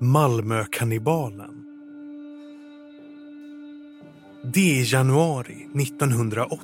Malmökannibalen. 0.00 1.64
Det 4.42 4.80
är 4.80 4.94
januari 4.94 5.68
1980. 5.74 6.58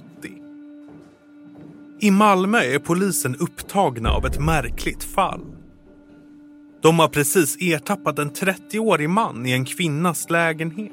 I 2.01 2.11
Malmö 2.11 2.59
är 2.59 2.79
polisen 2.79 3.37
upptagna 3.37 4.11
av 4.11 4.27
ett 4.27 4.41
märkligt 4.41 5.05
fall. 5.05 5.57
De 6.83 6.99
har 6.99 7.09
precis 7.09 7.57
ertappat 7.61 8.19
en 8.19 8.31
30-årig 8.31 9.11
man 9.11 9.47
i 9.47 9.53
en 9.53 9.65
kvinnas 9.65 10.31
lägenhet. 10.31 10.93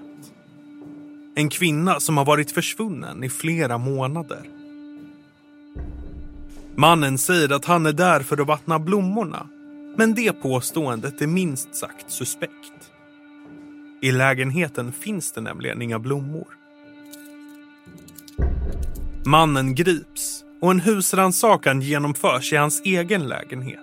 En 1.36 1.50
kvinna 1.50 2.00
som 2.00 2.18
har 2.18 2.26
varit 2.26 2.52
försvunnen 2.52 3.24
i 3.24 3.30
flera 3.30 3.78
månader. 3.78 4.50
Mannen 6.76 7.18
säger 7.18 7.54
att 7.54 7.66
han 7.66 7.86
är 7.86 7.94
där 7.94 8.20
för 8.20 8.42
att 8.42 8.48
vattna 8.48 8.80
blommorna 8.80 9.48
men 9.96 10.14
det 10.14 10.34
påståendet 10.34 11.22
är 11.22 11.28
minst 11.28 11.76
sagt 11.76 12.12
suspekt. 12.12 12.92
I 14.02 14.12
lägenheten 14.12 14.92
finns 14.92 15.32
det 15.32 15.42
nämligen 15.42 15.82
inga 15.82 16.00
blommor. 16.00 16.48
Mannen 19.26 19.76
grips 19.76 20.44
och 20.62 20.72
en 20.72 20.80
husrannsakan 20.80 21.82
genomförs 21.82 22.54
i 22.54 22.56
hans 22.56 22.82
egen 22.86 23.28
lägenhet. 23.28 23.80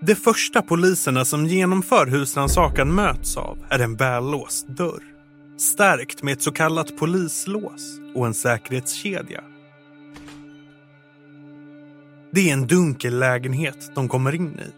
Det 0.00 0.14
första 0.14 0.62
poliserna 0.62 1.24
som 1.24 1.46
genomför 1.46 2.06
husrannsakan 2.06 2.94
möts 2.94 3.36
av 3.36 3.58
är 3.68 3.78
en 3.78 3.96
vällåst 3.96 4.68
dörr. 4.68 5.02
Stärkt 5.58 6.22
med 6.22 6.32
ett 6.32 6.42
så 6.42 6.52
kallat 6.52 6.96
polislås 6.96 8.00
och 8.14 8.26
en 8.26 8.34
säkerhetskedja. 8.34 9.44
Det 12.34 12.50
är 12.50 12.52
en 12.52 12.66
dunkel 12.66 13.18
lägenhet 13.18 13.90
de 13.94 14.08
kommer 14.08 14.34
in 14.34 14.58
i. 14.58 14.72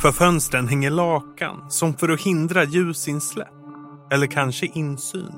För 0.00 0.12
fönstren 0.12 0.68
hänger 0.68 0.90
lakan 0.90 1.70
som 1.70 1.94
för 1.94 2.08
att 2.08 2.20
hindra 2.20 2.64
ljusinsläpp. 2.64 3.48
Eller 4.10 4.26
kanske 4.26 4.66
insyn. 4.66 5.32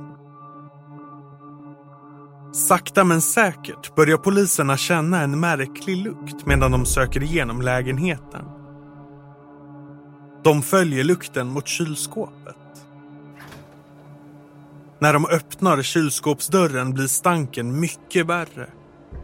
Sakta 2.52 3.04
men 3.04 3.20
säkert 3.20 3.94
börjar 3.94 4.16
poliserna 4.16 4.76
känna 4.76 5.20
en 5.20 5.40
märklig 5.40 5.96
lukt 5.96 6.46
medan 6.46 6.72
de 6.72 6.86
söker 6.86 7.22
igenom 7.22 7.62
lägenheten. 7.62 8.44
De 10.44 10.62
följer 10.62 11.04
lukten 11.04 11.46
mot 11.46 11.68
kylskåpet. 11.68 12.56
När 14.98 15.12
de 15.12 15.26
öppnar 15.26 15.82
kylskåpsdörren 15.82 16.92
blir 16.92 17.06
stanken 17.06 17.80
mycket 17.80 18.26
värre 18.26 18.70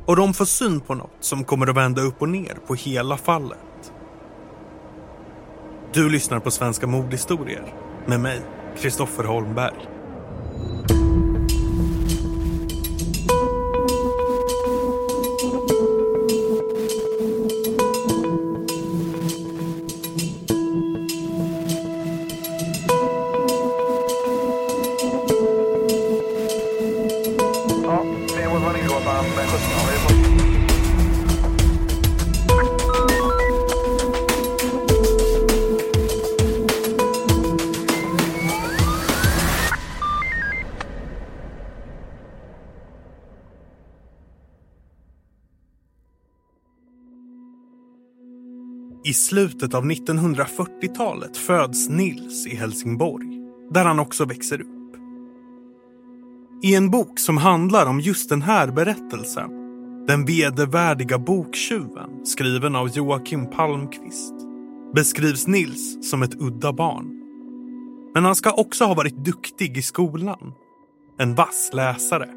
och 0.06 0.16
de 0.16 0.34
får 0.34 0.44
syn 0.44 0.80
på 0.80 0.94
något 0.94 1.16
som 1.20 1.44
kommer 1.44 1.66
att 1.66 1.76
vända 1.76 2.02
upp 2.02 2.22
och 2.22 2.28
ner 2.28 2.58
på 2.66 2.74
hela 2.74 3.16
fallet. 3.16 3.92
Du 5.92 6.08
lyssnar 6.08 6.40
på 6.40 6.50
Svenska 6.50 6.86
mordhistorier 6.86 7.74
med 8.06 8.20
mig, 8.20 8.40
Kristoffer 8.78 9.24
Holmberg. 9.24 9.88
Slutet 49.16 49.74
av 49.74 49.84
1940-talet 49.84 51.36
föds 51.36 51.88
Nils 51.88 52.46
i 52.46 52.56
Helsingborg, 52.56 53.26
där 53.70 53.84
han 53.84 53.98
också 53.98 54.24
växer 54.24 54.60
upp. 54.60 54.96
I 56.62 56.74
en 56.74 56.90
bok 56.90 57.18
som 57.18 57.36
handlar 57.36 57.86
om 57.86 58.00
just 58.00 58.28
den 58.28 58.42
här 58.42 58.70
berättelsen, 58.70 59.50
Den 60.06 60.24
vedervärdiga 60.24 61.18
boktjuven, 61.18 62.26
skriven 62.26 62.76
av 62.76 62.88
Joakim 62.88 63.50
Palmqvist, 63.50 64.34
beskrivs 64.94 65.46
Nils 65.46 66.10
som 66.10 66.22
ett 66.22 66.40
udda 66.40 66.72
barn. 66.72 67.22
Men 68.14 68.24
han 68.24 68.34
ska 68.34 68.52
också 68.52 68.84
ha 68.84 68.94
varit 68.94 69.24
duktig 69.24 69.78
i 69.78 69.82
skolan. 69.82 70.52
En 71.18 71.34
vass 71.34 71.70
läsare. 71.72 72.28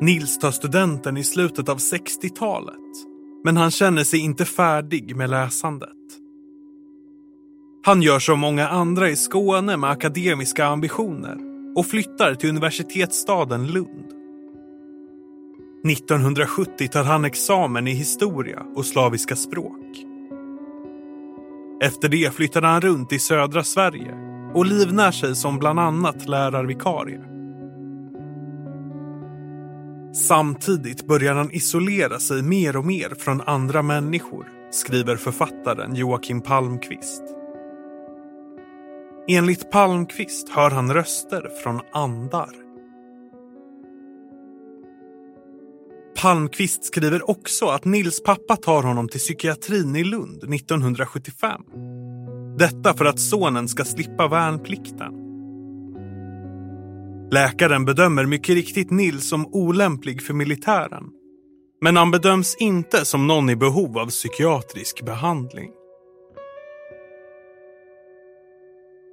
Nils 0.00 0.38
tar 0.38 0.50
studenten 0.50 1.16
i 1.16 1.24
slutet 1.24 1.68
av 1.68 1.78
60-talet 1.78 3.15
men 3.44 3.56
han 3.56 3.70
känner 3.70 4.04
sig 4.04 4.20
inte 4.20 4.44
färdig 4.44 5.16
med 5.16 5.30
läsandet. 5.30 5.90
Han 7.84 8.02
gör 8.02 8.18
som 8.18 8.40
många 8.40 8.68
andra 8.68 9.10
i 9.10 9.16
Skåne 9.16 9.76
med 9.76 9.90
akademiska 9.90 10.66
ambitioner 10.66 11.38
och 11.76 11.86
flyttar 11.86 12.34
till 12.34 12.50
universitetsstaden 12.50 13.66
Lund. 13.66 14.12
1970 15.90 16.88
tar 16.88 17.04
han 17.04 17.24
examen 17.24 17.88
i 17.88 17.90
historia 17.90 18.62
och 18.74 18.86
slaviska 18.86 19.36
språk. 19.36 20.06
Efter 21.82 22.08
det 22.08 22.34
flyttar 22.34 22.62
han 22.62 22.80
runt 22.80 23.12
i 23.12 23.18
södra 23.18 23.64
Sverige 23.64 24.14
och 24.54 24.66
livnär 24.66 25.12
sig 25.12 25.36
som 25.36 25.58
bland 25.58 25.80
annat 25.80 26.28
lärarvikarie. 26.28 27.35
Samtidigt 30.16 31.06
börjar 31.06 31.34
han 31.34 31.50
isolera 31.52 32.18
sig 32.18 32.42
mer 32.42 32.76
och 32.76 32.84
mer 32.84 33.14
från 33.18 33.40
andra 33.40 33.82
människor, 33.82 34.46
skriver 34.70 35.16
författaren 35.16 35.94
Joakim 35.94 36.40
Palmqvist. 36.40 37.22
Enligt 39.28 39.70
Palmqvist 39.70 40.48
hör 40.48 40.70
han 40.70 40.94
röster 40.94 41.50
från 41.62 41.80
andar. 41.92 42.50
Palmqvist 46.22 46.84
skriver 46.84 47.30
också 47.30 47.66
att 47.66 47.84
Nils 47.84 48.22
pappa 48.22 48.56
tar 48.56 48.82
honom 48.82 49.08
till 49.08 49.20
psykiatrin 49.20 49.96
i 49.96 50.04
Lund 50.04 50.54
1975. 50.54 51.62
Detta 52.58 52.94
för 52.94 53.04
att 53.04 53.20
sonen 53.20 53.68
ska 53.68 53.84
slippa 53.84 54.28
värnplikten. 54.28 55.25
Läkaren 57.30 57.84
bedömer 57.84 58.26
mycket 58.26 58.54
riktigt 58.54 58.90
Nils 58.90 59.28
som 59.28 59.46
olämplig 59.46 60.22
för 60.22 60.34
militären. 60.34 61.04
Men 61.80 61.96
han 61.96 62.10
bedöms 62.10 62.56
inte 62.60 63.04
som 63.04 63.26
någon 63.26 63.50
i 63.50 63.56
behov 63.56 63.98
av 63.98 64.06
psykiatrisk 64.06 65.04
behandling. 65.04 65.70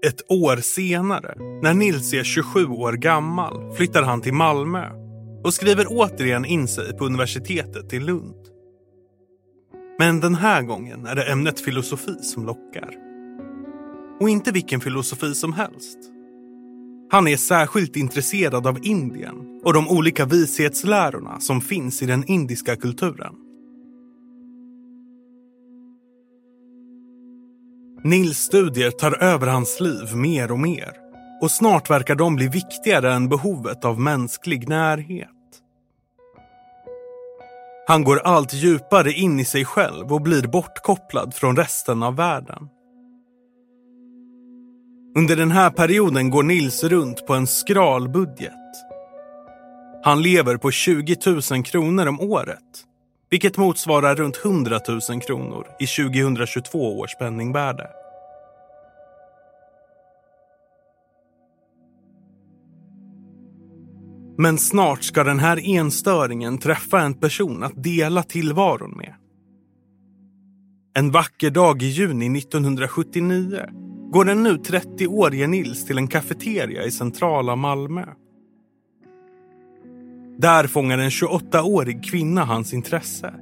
Ett 0.06 0.32
år 0.32 0.58
senare, 0.58 1.36
när 1.62 1.74
Nils 1.74 2.14
är 2.14 2.24
27 2.24 2.66
år 2.66 2.94
gammal, 2.94 3.76
flyttar 3.76 4.04
han 4.04 4.22
till 4.22 4.34
Malmö 4.34 4.90
och 5.44 5.54
skriver 5.54 5.86
återigen 5.90 6.46
in 6.46 6.68
sig 6.68 6.98
på 6.98 7.06
universitetet 7.06 7.94
i 7.94 8.00
Lund. 8.00 8.48
Men 10.00 10.20
den 10.20 10.36
här 10.36 10.62
gången 10.62 11.06
är 11.06 11.16
det 11.16 11.32
ämnet 11.32 11.60
filosofi 11.60 12.16
som 12.22 12.46
lockar. 12.46 12.90
Och 14.20 14.30
inte 14.30 14.52
vilken 14.52 14.82
filosofi 14.82 15.36
som 15.36 15.54
helst. 15.54 16.13
Han 17.14 17.28
är 17.28 17.38
särskilt 17.38 17.96
intresserad 17.96 18.68
av 18.68 18.80
Indien 18.86 19.62
och 19.64 19.74
de 19.74 19.88
olika 19.88 20.26
vishetslärorna 20.26 21.40
som 21.40 21.62
finns 21.62 22.02
i 22.02 22.06
den 22.06 22.24
indiska 22.28 22.76
kulturen. 22.76 23.36
Nils 28.04 28.38
studier 28.38 28.92
tar 28.92 29.24
över 29.24 29.48
hans 29.48 29.80
liv 29.80 30.16
mer 30.16 30.52
och 30.52 30.60
mer 30.60 30.92
och 31.42 31.52
snart 31.52 31.90
verkar 31.90 32.16
de 32.16 32.36
bli 32.36 32.48
viktigare 32.48 33.14
än 33.14 33.30
behovet 33.30 33.86
av 33.86 34.00
mänsklig 34.00 34.70
närhet. 34.70 35.30
Han 37.88 38.04
går 38.04 38.20
allt 38.20 38.54
djupare 38.54 39.12
in 39.12 39.40
i 39.40 39.46
sig 39.46 39.66
själv 39.66 40.14
och 40.14 40.22
blir 40.22 40.48
bortkopplad 40.48 41.34
från 41.34 41.58
resten 41.58 42.04
av 42.04 42.16
världen. 42.16 42.70
Under 45.16 45.36
den 45.36 45.52
här 45.52 45.70
perioden 45.70 46.30
går 46.30 46.44
Nils 46.44 46.84
runt 46.84 47.26
på 47.28 47.34
en 47.34 47.48
skral 47.48 48.10
budget. 48.10 48.54
Han 50.04 50.22
lever 50.22 50.58
på 50.58 50.72
20 50.72 51.18
000 51.52 51.64
kronor 51.64 52.08
om 52.08 52.22
året, 52.22 52.84
vilket 53.30 53.58
motsvarar 53.58 54.16
runt 54.16 54.46
100 54.46 54.80
000 55.10 55.22
kronor 55.22 55.68
i 55.80 55.86
2022 55.86 57.00
års 57.00 57.16
penningvärde. 57.16 57.88
Men 64.38 64.58
snart 64.58 65.04
ska 65.04 65.24
den 65.24 65.40
här 65.40 65.78
enstöringen 65.78 66.58
träffa 66.58 67.00
en 67.02 67.14
person 67.14 67.64
att 67.64 67.84
dela 67.84 68.24
tillvaron 68.24 68.98
med. 68.98 69.16
En 70.94 71.12
vacker 71.12 71.50
dag 71.50 71.84
i 71.84 71.86
juni 71.86 72.38
1979 72.38 73.60
går 74.14 74.26
den 74.26 74.44
nu 74.44 74.58
30-årige 74.58 75.48
Nils 75.48 75.86
till 75.86 75.98
en 75.98 76.08
kafeteria 76.08 76.84
i 76.84 76.92
centrala 76.92 77.56
Malmö. 77.56 78.06
Där 80.38 80.68
fångar 80.68 80.98
en 80.98 81.10
28-årig 81.10 82.04
kvinna 82.04 82.46
hans 82.46 82.74
intresse. 82.74 83.34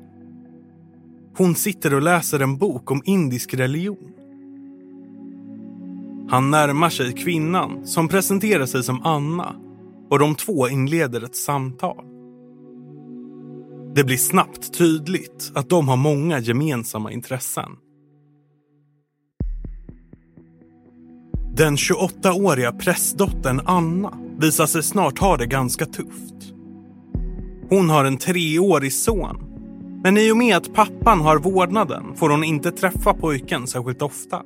Hon 1.37 1.55
sitter 1.55 1.93
och 1.93 2.01
läser 2.01 2.39
en 2.39 2.57
bok 2.57 2.91
om 2.91 3.01
indisk 3.05 3.53
religion. 3.53 4.11
Han 6.29 6.51
närmar 6.51 6.89
sig 6.89 7.13
kvinnan 7.13 7.87
som 7.87 8.07
presenterar 8.07 8.65
sig 8.65 8.83
som 8.83 9.01
Anna 9.03 9.55
och 10.09 10.19
de 10.19 10.35
två 10.35 10.69
inleder 10.69 11.23
ett 11.23 11.35
samtal. 11.35 12.05
Det 13.95 14.03
blir 14.03 14.17
snabbt 14.17 14.73
tydligt 14.73 15.51
att 15.55 15.69
de 15.69 15.87
har 15.87 15.97
många 15.97 16.39
gemensamma 16.39 17.11
intressen. 17.11 17.77
Den 21.61 21.75
28-åriga 21.75 22.71
prästdottern 22.71 23.61
Anna 23.65 24.13
visar 24.37 24.65
sig 24.65 24.83
snart 24.83 25.19
ha 25.19 25.37
det 25.37 25.45
ganska 25.45 25.85
tufft. 25.85 26.53
Hon 27.69 27.89
har 27.89 28.05
en 28.05 28.17
treårig 28.17 28.93
son. 28.93 29.37
Men 30.03 30.17
i 30.17 30.31
och 30.31 30.37
med 30.37 30.57
att 30.57 30.73
pappan 30.73 31.21
har 31.21 31.37
vårdnaden 31.37 32.03
får 32.15 32.29
hon 32.29 32.43
inte 32.43 32.71
träffa 32.71 33.13
pojken 33.13 33.67
särskilt 33.67 34.01
ofta. 34.01 34.41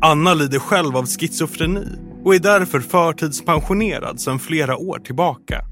Anna 0.00 0.34
lider 0.34 0.58
själv 0.58 0.96
av 0.96 1.06
schizofreni 1.06 1.86
och 2.24 2.34
är 2.34 2.38
därför 2.38 2.80
förtidspensionerad 2.80 4.20
sedan 4.20 4.38
flera 4.38 4.76
år 4.76 4.98
tillbaka. 4.98 5.64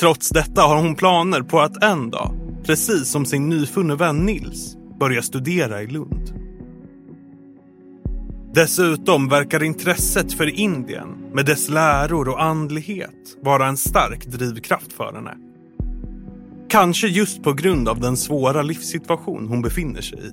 Trots 0.00 0.30
detta 0.30 0.62
har 0.62 0.76
hon 0.76 0.94
planer 0.94 1.40
på 1.40 1.60
att 1.60 1.84
en 1.84 2.10
dag, 2.10 2.34
precis 2.66 3.10
som 3.10 3.24
sin 3.26 3.48
nyfunne 3.48 3.94
vän 3.94 4.16
Nils, 4.16 4.76
börja 5.00 5.22
studera 5.22 5.82
i 5.82 5.86
Lund. 5.86 6.35
Dessutom 8.56 9.28
verkar 9.28 9.62
intresset 9.62 10.32
för 10.32 10.60
Indien 10.60 11.08
med 11.32 11.46
dess 11.46 11.68
läror 11.68 12.28
och 12.28 12.42
andlighet 12.42 13.36
vara 13.42 13.66
en 13.66 13.76
stark 13.76 14.26
drivkraft 14.26 14.92
för 14.92 15.12
henne. 15.12 15.34
Kanske 16.68 17.06
just 17.06 17.42
på 17.42 17.52
grund 17.52 17.88
av 17.88 18.00
den 18.00 18.16
svåra 18.16 18.62
livssituation 18.62 19.48
hon 19.48 19.62
befinner 19.62 20.00
sig 20.00 20.18
i. 20.18 20.32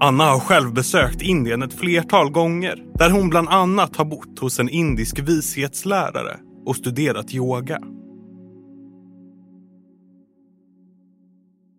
Anna 0.00 0.24
har 0.24 0.40
själv 0.40 0.72
besökt 0.72 1.22
Indien 1.22 1.62
ett 1.62 1.78
flertal 1.78 2.30
gånger 2.30 2.82
där 2.94 3.10
hon 3.10 3.30
bland 3.30 3.48
annat 3.48 3.96
har 3.96 4.04
bott 4.04 4.38
hos 4.38 4.60
en 4.60 4.68
indisk 4.68 5.18
vishetslärare 5.18 6.36
och 6.66 6.76
studerat 6.76 7.34
yoga. 7.34 7.78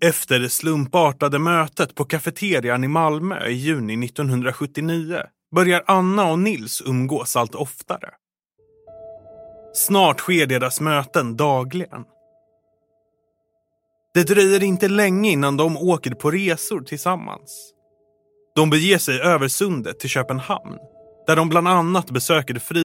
Efter 0.05 0.39
det 0.39 0.49
slumpartade 0.49 1.39
mötet 1.39 1.95
på 1.95 2.05
kafeterian 2.05 2.83
i 2.83 2.87
Malmö 2.87 3.47
i 3.47 3.53
juni 3.53 4.05
1979 4.05 5.17
börjar 5.55 5.83
Anna 5.87 6.31
och 6.31 6.39
Nils 6.39 6.81
umgås 6.85 7.35
allt 7.35 7.55
oftare. 7.55 8.09
Snart 9.73 10.19
sker 10.19 10.45
deras 10.45 10.81
möten 10.81 11.37
dagligen. 11.37 12.03
Det 14.13 14.23
dröjer 14.23 14.63
inte 14.63 14.87
länge 14.87 15.31
innan 15.31 15.57
de 15.57 15.77
åker 15.77 16.11
på 16.11 16.31
resor 16.31 16.81
tillsammans. 16.81 17.73
De 18.55 18.69
beger 18.69 18.97
sig 18.97 19.21
över 19.21 19.47
sundet 19.47 19.99
till 19.99 20.09
Köpenhamn 20.09 20.77
där 21.27 21.35
de 21.35 21.49
bland 21.49 21.67
annat 21.67 22.11
besöker 22.11 22.59
fri 22.59 22.84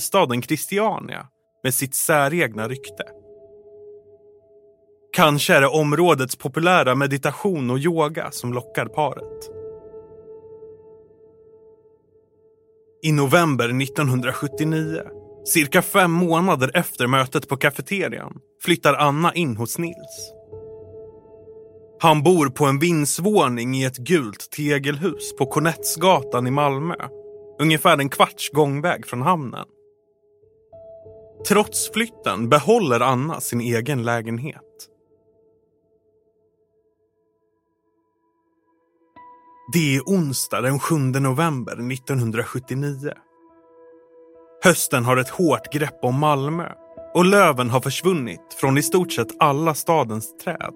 staden 0.00 0.42
Christiania 0.42 1.26
med 1.62 1.74
sitt 1.74 1.94
säregna 1.94 2.68
rykte. 2.68 3.04
Kanske 5.12 5.54
är 5.54 5.60
det 5.60 5.68
områdets 5.68 6.36
populära 6.36 6.94
meditation 6.94 7.70
och 7.70 7.78
yoga 7.78 8.30
som 8.30 8.52
lockar 8.52 8.86
paret. 8.86 9.50
I 13.02 13.12
november 13.12 13.82
1979, 13.82 15.02
cirka 15.44 15.82
fem 15.82 16.12
månader 16.12 16.70
efter 16.74 17.06
mötet 17.06 17.48
på 17.48 17.56
kafeterian, 17.56 18.40
flyttar 18.62 18.94
Anna 18.94 19.34
in 19.34 19.56
hos 19.56 19.78
Nils. 19.78 20.32
Han 22.00 22.22
bor 22.22 22.48
på 22.48 22.64
en 22.64 22.78
vindsvåning 22.78 23.76
i 23.76 23.84
ett 23.84 23.96
gult 23.96 24.50
tegelhus 24.50 25.36
på 25.38 25.46
Kornettsgatan 25.46 26.46
i 26.46 26.50
Malmö. 26.50 26.94
Ungefär 27.60 27.98
en 27.98 28.08
kvarts 28.08 28.50
gångväg 28.50 29.06
från 29.06 29.22
hamnen. 29.22 29.66
Trots 31.46 31.92
flytten 31.92 32.48
behåller 32.48 33.00
Anna 33.00 33.40
sin 33.40 33.60
egen 33.60 34.02
lägenhet. 34.02 34.64
Det 39.72 39.96
är 39.96 40.00
onsdag 40.00 40.60
den 40.60 40.78
7 40.78 40.94
november 40.96 41.92
1979. 41.92 43.12
Hösten 44.64 45.04
har 45.04 45.16
ett 45.16 45.28
hårt 45.28 45.72
grepp 45.72 45.98
om 46.02 46.18
Malmö 46.18 46.72
och 47.14 47.24
löven 47.24 47.70
har 47.70 47.80
försvunnit 47.80 48.56
från 48.60 48.78
i 48.78 48.82
stort 48.82 49.12
sett 49.12 49.36
alla 49.38 49.74
stadens 49.74 50.36
träd. 50.36 50.74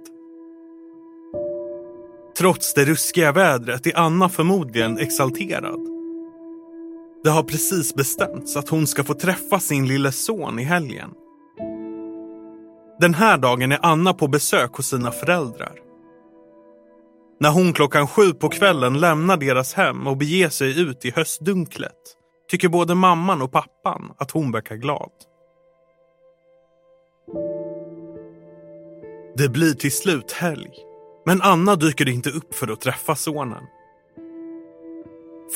Trots 2.38 2.75
det 2.75 2.85
ruskiga 2.85 3.32
vädret 3.32 3.87
är 3.87 3.99
Anna 3.99 4.29
förmodligen 4.29 4.99
exalterad. 4.99 6.01
Det 7.25 7.31
har 7.31 7.43
precis 7.43 7.95
bestämts 7.95 8.57
att 8.57 8.69
hon 8.69 8.87
ska 8.87 9.05
få 9.05 9.14
träffa 9.14 9.61
sin 9.61 9.88
lille 9.88 10.12
son 10.12 10.59
i 10.59 10.62
helgen. 10.62 11.11
Den 13.00 13.14
här 13.14 13.38
dagen 13.38 13.73
är 13.73 13.79
Anna 13.83 14.14
på 14.14 14.29
besök 14.29 14.75
hos 14.75 14.88
sina 14.88 15.11
föräldrar. 15.11 15.79
När 17.41 17.50
hon 17.50 17.73
klockan 17.73 18.07
sju 18.07 18.33
på 18.33 18.49
kvällen 18.49 19.00
lämnar 19.00 19.37
deras 19.37 19.75
hem 19.75 20.07
och 20.07 20.17
beger 20.17 20.49
sig 20.49 20.81
ut 20.81 21.05
i 21.05 21.11
höstdunklet 21.11 22.17
tycker 22.49 22.69
både 22.69 22.95
mamman 22.95 23.43
och 23.43 23.52
pappan 23.52 24.12
att 24.19 24.31
hon 24.31 24.52
verkar 24.52 24.76
glad. 24.76 25.11
Det 29.37 29.49
blir 29.49 29.75
till 29.75 29.93
slut 29.93 30.33
helg, 30.33 30.71
men 31.26 31.43
Anna 31.43 31.76
dyker 31.76 32.09
inte 32.09 32.31
upp 32.31 32.55
för 32.55 32.73
att 32.73 32.81
träffa 32.81 33.17
sonen. 33.17 33.62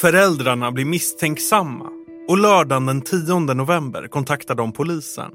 Föräldrarna 0.01 0.73
blir 0.73 0.85
misstänksamma 0.85 1.91
och 2.29 2.39
lördagen 2.39 2.87
den 2.87 3.03
10 3.03 3.39
november 3.41 4.09
kontaktar 4.09 4.55
de 4.55 4.73
polisen. 4.73 5.33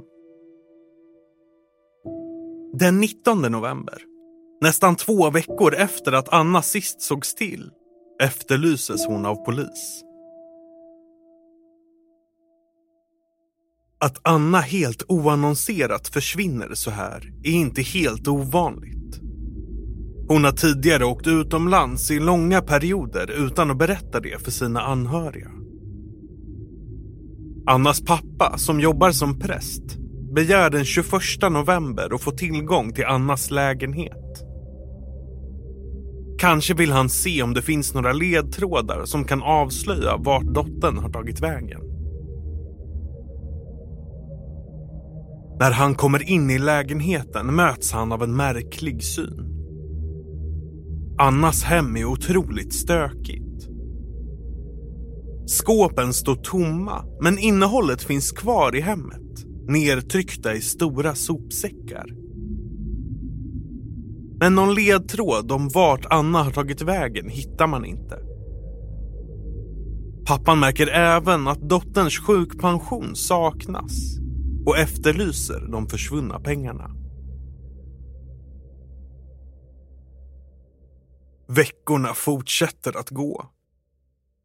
Den 2.74 3.00
19 3.00 3.42
november, 3.42 4.02
nästan 4.62 4.96
två 4.96 5.30
veckor 5.30 5.76
efter 5.76 6.12
att 6.12 6.34
Anna 6.34 6.62
sist 6.62 7.02
sågs 7.02 7.36
till, 7.36 7.72
efterlyses 8.24 9.06
hon 9.08 9.26
av 9.26 9.36
polis. 9.36 10.04
Att 14.00 14.20
Anna 14.22 14.60
helt 14.60 15.04
oannonserat 15.08 16.08
försvinner 16.08 16.74
så 16.74 16.92
här 16.92 17.34
är 17.44 17.52
inte 17.52 17.82
helt 17.82 18.28
ovanligt. 18.28 19.21
Hon 20.32 20.44
har 20.44 20.52
tidigare 20.52 21.06
åkt 21.06 21.28
utomlands 21.28 22.12
i 22.12 22.20
långa 22.20 22.62
perioder 22.62 23.46
utan 23.46 23.72
att 23.72 23.78
berätta 23.78 24.20
det 24.20 24.42
för 24.44 24.52
sina 24.52 24.82
anhöriga. 24.82 25.52
Annas 27.66 28.02
pappa, 28.02 28.58
som 28.58 28.80
jobbar 28.80 29.12
som 29.12 29.40
präst, 29.40 29.98
begär 30.36 30.70
den 30.70 30.86
21 30.86 31.12
november 31.52 32.16
att 32.16 32.22
få 32.22 32.32
tillgång 32.32 32.94
till 32.94 33.06
Annas 33.06 33.52
lägenhet. 33.52 34.44
Kanske 36.40 36.74
vill 36.74 36.92
han 36.92 37.10
se 37.10 37.44
om 37.44 37.54
det 37.54 37.62
finns 37.62 37.94
några 37.94 38.14
ledtrådar 38.14 39.06
som 39.06 39.24
kan 39.24 39.42
avslöja 39.44 40.18
vart 40.18 40.54
dottern 40.54 40.98
har 40.98 41.10
tagit 41.10 41.42
vägen. 41.42 41.82
När 45.60 45.72
han 45.72 45.96
kommer 45.96 46.30
in 46.30 46.50
i 46.50 46.60
lägenheten 46.60 47.56
möts 47.56 47.92
han 47.92 48.12
av 48.12 48.24
en 48.24 48.36
märklig 48.36 49.04
syn. 49.04 49.51
Annas 51.22 51.64
hem 51.64 51.98
är 51.98 52.06
otroligt 52.06 52.74
stökigt. 52.74 53.68
Skåpen 55.48 56.14
står 56.14 56.36
tomma, 56.36 57.06
men 57.22 57.40
innehållet 57.40 58.04
finns 58.04 58.32
kvar 58.32 58.76
i 58.76 58.82
hemmet. 58.82 59.46
nertryckta 59.68 60.54
i 60.54 60.62
stora 60.62 61.16
sopsäckar. 61.16 62.06
Men 64.40 64.56
någon 64.56 64.76
ledtråd 64.76 65.52
om 65.52 65.70
vart 65.70 66.06
Anna 66.10 66.44
har 66.44 66.52
tagit 66.52 66.82
vägen 66.82 67.30
hittar 67.30 67.68
man 67.68 67.86
inte. 67.86 68.20
Pappan 70.26 70.60
märker 70.60 70.88
även 70.88 71.48
att 71.48 71.70
dotterns 71.70 72.20
sjukpension 72.20 73.16
saknas 73.16 74.18
och 74.66 74.78
efterlyser 74.78 75.68
de 75.72 75.88
försvunna 75.88 76.40
pengarna. 76.40 77.01
Veckorna 81.56 82.14
fortsätter 82.14 82.98
att 82.98 83.10
gå. 83.10 83.50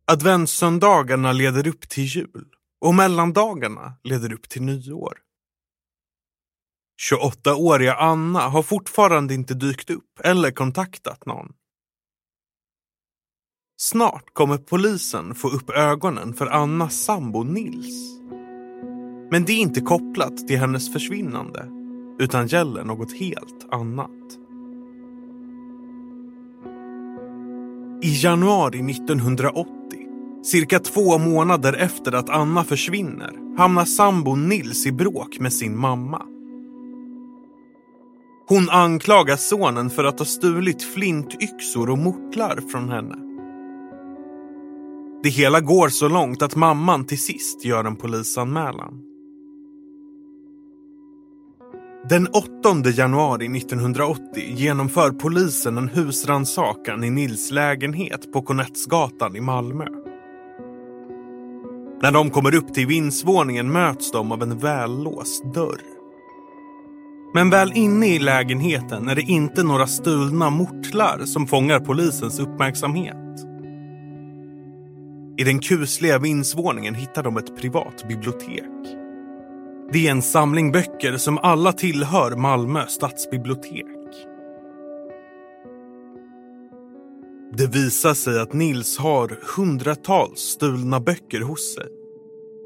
Adventssöndagarna 0.05 1.33
leder 1.33 1.69
upp 1.69 1.89
till 1.89 2.05
jul 2.05 2.47
och 2.81 2.95
mellandagarna 2.95 3.95
leder 4.05 4.33
upp 4.33 4.49
till 4.49 4.63
nyår. 4.63 5.19
28-åriga 7.11 7.95
Anna 7.95 8.41
har 8.41 8.63
fortfarande 8.63 9.35
inte 9.35 9.55
dykt 9.55 9.91
upp 9.91 10.21
eller 10.25 10.51
kontaktat 10.51 11.27
någon. 11.27 11.53
Snart 13.77 14.35
kommer 14.35 14.59
polisen 14.59 15.35
få 15.35 15.49
upp 15.49 15.71
ögonen 15.71 16.35
för 16.35 16.47
Annas 16.47 17.05
sambo 17.05 17.43
Nils. 17.43 18.21
Men 19.31 19.45
det 19.45 19.53
är 19.53 19.61
inte 19.61 19.81
kopplat 19.81 20.49
till 20.49 20.59
hennes 20.59 20.93
försvinnande 20.93 21.71
utan 22.19 22.47
gäller 22.47 22.85
något 22.85 23.13
helt 23.13 23.73
annat. 23.73 24.46
I 28.07 28.09
januari 28.09 28.91
1980, 28.91 29.69
cirka 30.43 30.79
två 30.79 31.19
månader 31.19 31.73
efter 31.73 32.13
att 32.13 32.31
Anna 32.31 32.65
försvinner, 32.65 33.57
hamnar 33.59 33.85
sambon 33.85 34.49
Nils 34.49 34.87
i 34.87 34.93
bråk 34.93 35.39
med 35.39 35.53
sin 35.53 35.79
mamma. 35.79 36.23
Hon 38.49 38.71
anklagar 38.71 39.37
sonen 39.37 39.91
för 39.91 40.05
att 40.05 40.19
ha 40.19 40.27
stulit 40.27 40.83
flintyxor 40.83 41.91
och 41.91 41.99
mortlar 41.99 42.61
från 42.71 42.89
henne. 42.89 43.17
Det 45.23 45.29
hela 45.29 45.61
går 45.61 45.89
så 45.89 46.09
långt 46.09 46.43
att 46.43 46.57
mamman 46.57 47.07
till 47.07 47.21
sist 47.21 47.65
gör 47.65 47.85
en 47.85 47.97
polisanmälan. 47.97 49.06
Den 52.09 52.27
8 52.27 52.91
januari 52.91 53.57
1980 53.57 54.21
genomför 54.35 55.11
polisen 55.11 55.79
en 55.79 55.89
husrannsakan 55.89 57.05
i 57.05 57.11
Nils 57.11 57.51
lägenhet 57.51 58.33
på 58.33 58.43
Kornettsgatan 58.43 59.37
i 59.37 59.41
Malmö. 59.41 59.85
När 62.03 62.13
de 62.13 62.31
kommer 62.31 62.55
upp 62.55 62.75
till 62.75 62.87
vindsvåningen 62.87 63.73
möts 63.73 64.13
de 64.13 64.33
av 64.33 64.43
en 64.43 64.59
vällåst 64.59 65.55
dörr. 65.55 65.81
Men 67.35 67.51
väl 67.51 67.73
inne 67.75 68.07
i 68.07 68.19
lägenheten 68.19 69.09
är 69.09 69.15
det 69.15 69.23
inte 69.23 69.63
några 69.63 69.87
stulna 69.87 70.51
mortlar 70.51 71.25
som 71.25 71.47
fångar 71.47 71.81
polisens 71.81 72.41
uppmärksamhet. 72.41 73.47
I 75.39 75.45
den 75.45 75.59
kusliga 75.59 76.19
vindsvåningen 76.19 76.95
hittar 76.95 77.23
de 77.23 77.37
ett 77.37 77.57
privat 77.61 78.09
bibliotek. 78.09 79.06
Det 79.93 80.07
är 80.07 80.11
en 80.11 80.23
samling 80.23 80.73
böcker 80.73 81.17
som 81.17 81.39
alla 81.39 81.73
tillhör 81.73 82.37
Malmö 82.37 82.87
stadsbibliotek. 82.87 83.87
Det 87.57 87.67
visar 87.67 88.15
sig 88.15 88.41
att 88.41 88.53
Nils 88.53 88.99
har 88.99 89.39
hundratals 89.57 90.39
stulna 90.39 91.01
böcker 91.01 91.41
hos 91.41 91.75
sig. 91.75 91.87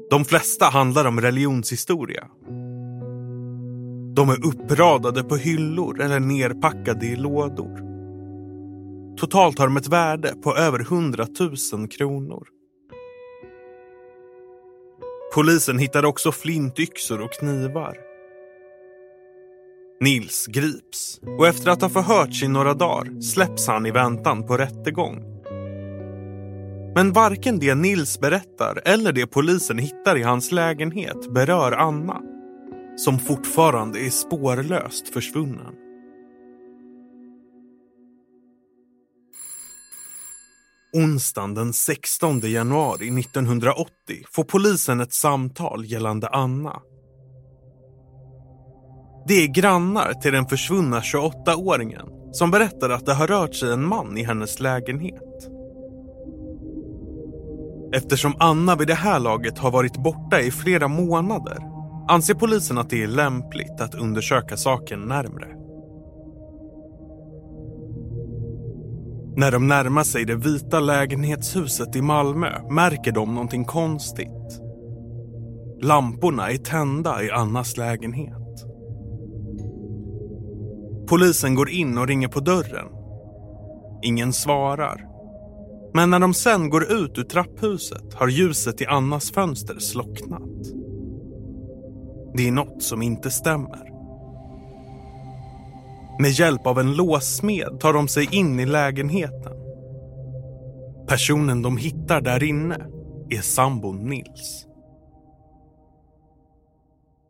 De 0.09 0.25
flesta 0.25 0.65
handlar 0.65 1.05
om 1.05 1.21
religionshistoria. 1.21 2.27
De 4.15 4.29
är 4.29 4.45
uppradade 4.45 5.23
på 5.23 5.35
hyllor 5.35 6.01
eller 6.01 6.19
nerpackade 6.19 7.05
i 7.05 7.15
lådor. 7.15 7.91
Totalt 9.17 9.59
har 9.59 9.67
de 9.67 9.77
ett 9.77 9.87
värde 9.87 10.33
på 10.43 10.55
över 10.55 10.79
100 10.79 11.27
000 11.73 11.87
kronor. 11.87 12.47
Polisen 15.33 15.79
hittade 15.79 16.07
också 16.07 16.31
flintyxor 16.31 17.21
och 17.21 17.33
knivar. 17.33 17.97
Nils 19.99 20.47
grips 20.47 21.19
och 21.37 21.47
efter 21.47 21.71
att 21.71 21.81
ha 21.81 21.89
förhörts 21.89 22.43
i 22.43 22.47
några 22.47 22.73
dagar 22.73 23.21
släpps 23.21 23.67
han 23.67 23.85
i 23.85 23.91
väntan 23.91 24.47
på 24.47 24.57
rättegång. 24.57 25.23
Men 26.95 27.13
varken 27.13 27.59
det 27.59 27.75
Nils 27.75 28.19
berättar 28.19 28.81
eller 28.85 29.11
det 29.11 29.27
polisen 29.27 29.77
hittar 29.77 30.17
i 30.17 30.23
hans 30.23 30.51
lägenhet 30.51 31.33
berör 31.33 31.71
Anna 31.71 32.21
som 32.97 33.19
fortfarande 33.19 33.99
är 33.99 34.09
spårlöst 34.09 35.13
försvunnen. 35.13 35.90
Onsdagen 40.93 41.53
den 41.53 41.73
16 41.73 42.39
januari 42.39 43.19
1980 43.19 43.91
får 44.31 44.43
polisen 44.43 45.01
ett 45.01 45.13
samtal 45.13 45.85
gällande 45.85 46.27
Anna. 46.27 46.81
Det 49.27 49.33
är 49.33 49.47
grannar 49.47 50.13
till 50.13 50.33
den 50.33 50.45
försvunna 50.45 50.99
28-åringen 50.99 52.07
som 52.31 52.51
berättar 52.51 52.89
att 52.89 53.05
det 53.05 53.13
har 53.13 53.27
rört 53.27 53.55
sig 53.55 53.71
en 53.71 53.87
man 53.87 54.17
i 54.17 54.23
hennes 54.23 54.59
lägenhet. 54.59 55.49
Eftersom 57.93 58.35
Anna 58.39 58.75
vid 58.75 58.87
det 58.87 58.93
här 58.93 59.19
laget 59.19 59.57
har 59.57 59.71
varit 59.71 59.97
borta 59.97 60.41
i 60.41 60.51
flera 60.51 60.87
månader 60.87 61.57
anser 62.09 62.33
polisen 62.33 62.77
att 62.77 62.89
det 62.89 63.03
är 63.03 63.07
lämpligt 63.07 63.81
att 63.81 63.95
undersöka 63.95 64.57
saken 64.57 65.01
närmre. 65.01 65.60
När 69.35 69.51
de 69.51 69.67
närmar 69.67 70.03
sig 70.03 70.25
det 70.25 70.35
vita 70.35 70.79
lägenhetshuset 70.79 71.95
i 71.95 72.01
Malmö 72.01 72.69
märker 72.71 73.11
de 73.11 73.33
någonting 73.33 73.65
konstigt. 73.65 74.61
Lamporna 75.81 76.51
är 76.51 76.57
tända 76.57 77.23
i 77.23 77.31
Annas 77.31 77.77
lägenhet. 77.77 78.65
Polisen 81.07 81.55
går 81.55 81.69
in 81.69 81.97
och 81.97 82.07
ringer 82.07 82.27
på 82.27 82.39
dörren. 82.39 82.87
Ingen 84.03 84.33
svarar. 84.33 85.07
Men 85.93 86.09
när 86.09 86.19
de 86.19 86.33
sen 86.33 86.69
går 86.69 86.91
ut 86.91 87.17
ur 87.17 87.23
trapphuset 87.23 88.13
har 88.13 88.27
ljuset 88.27 88.81
i 88.81 88.85
Annas 88.85 89.31
fönster 89.31 89.79
slocknat. 89.79 90.63
Det 92.33 92.47
är 92.47 92.51
något 92.51 92.83
som 92.83 93.01
inte 93.01 93.31
stämmer. 93.31 93.90
Med 96.19 96.31
hjälp 96.31 96.67
av 96.67 96.79
en 96.79 96.95
låssmed 96.95 97.79
tar 97.79 97.93
de 97.93 98.07
sig 98.07 98.35
in 98.35 98.59
i 98.59 98.65
lägenheten. 98.65 99.53
Personen 101.07 101.61
de 101.61 101.77
hittar 101.77 102.21
där 102.21 102.43
inne 102.43 102.87
är 103.29 103.41
sambon 103.41 104.09
Nils. 104.09 104.65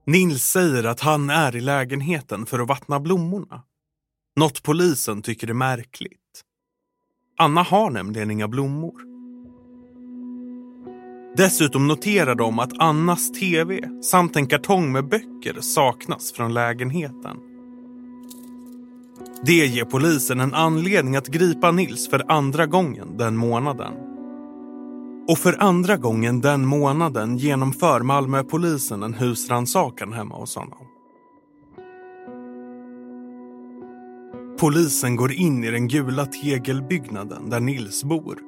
Nils 0.06 0.44
säger 0.44 0.84
att 0.84 1.00
han 1.00 1.30
är 1.30 1.56
i 1.56 1.62
lägenheten 1.62 2.46
för 2.46 2.60
att 2.60 2.68
vattna 2.68 3.00
blommorna. 3.00 3.64
Något 4.36 4.64
polisen 4.64 5.22
tycker 5.22 5.50
är 5.50 5.54
märkligt. 5.54 6.42
Anna 7.38 7.64
har 7.64 7.90
nämligen 7.90 8.32
inga 8.32 8.48
blommor. 8.48 9.02
Dessutom 11.38 11.88
noterar 11.88 12.36
de 12.36 12.60
att 12.60 12.80
Annas 12.80 13.32
tv 13.32 13.80
samt 14.04 14.36
en 14.36 14.48
kartong 14.48 14.92
med 14.92 15.08
böcker 15.08 15.62
saknas 15.62 16.34
från 16.34 16.54
lägenheten. 16.54 17.51
Det 19.46 19.66
ger 19.66 19.86
polisen 19.86 20.40
en 20.40 20.54
anledning 20.54 21.16
att 21.16 21.28
gripa 21.28 21.72
Nils 21.72 22.10
för 22.10 22.32
andra 22.32 22.66
gången 22.66 23.18
den 23.18 23.38
månaden. 23.38 23.94
Och 25.28 25.38
för 25.38 25.64
andra 25.64 25.98
gången 25.98 26.42
den 26.42 26.66
månaden 26.66 27.38
genomför 27.38 28.02
Malmöpolisen 28.02 29.04
en 29.04 29.14
husrannsakan 29.14 30.14
hemma 30.14 30.36
hos 30.36 30.56
honom. 30.56 30.88
Polisen 34.60 35.16
går 35.16 35.32
in 35.32 35.64
i 35.64 35.72
den 35.72 35.88
gula 35.88 36.26
tegelbyggnaden 36.26 37.50
där 37.50 37.60
Nils 37.60 38.04
bor. 38.04 38.40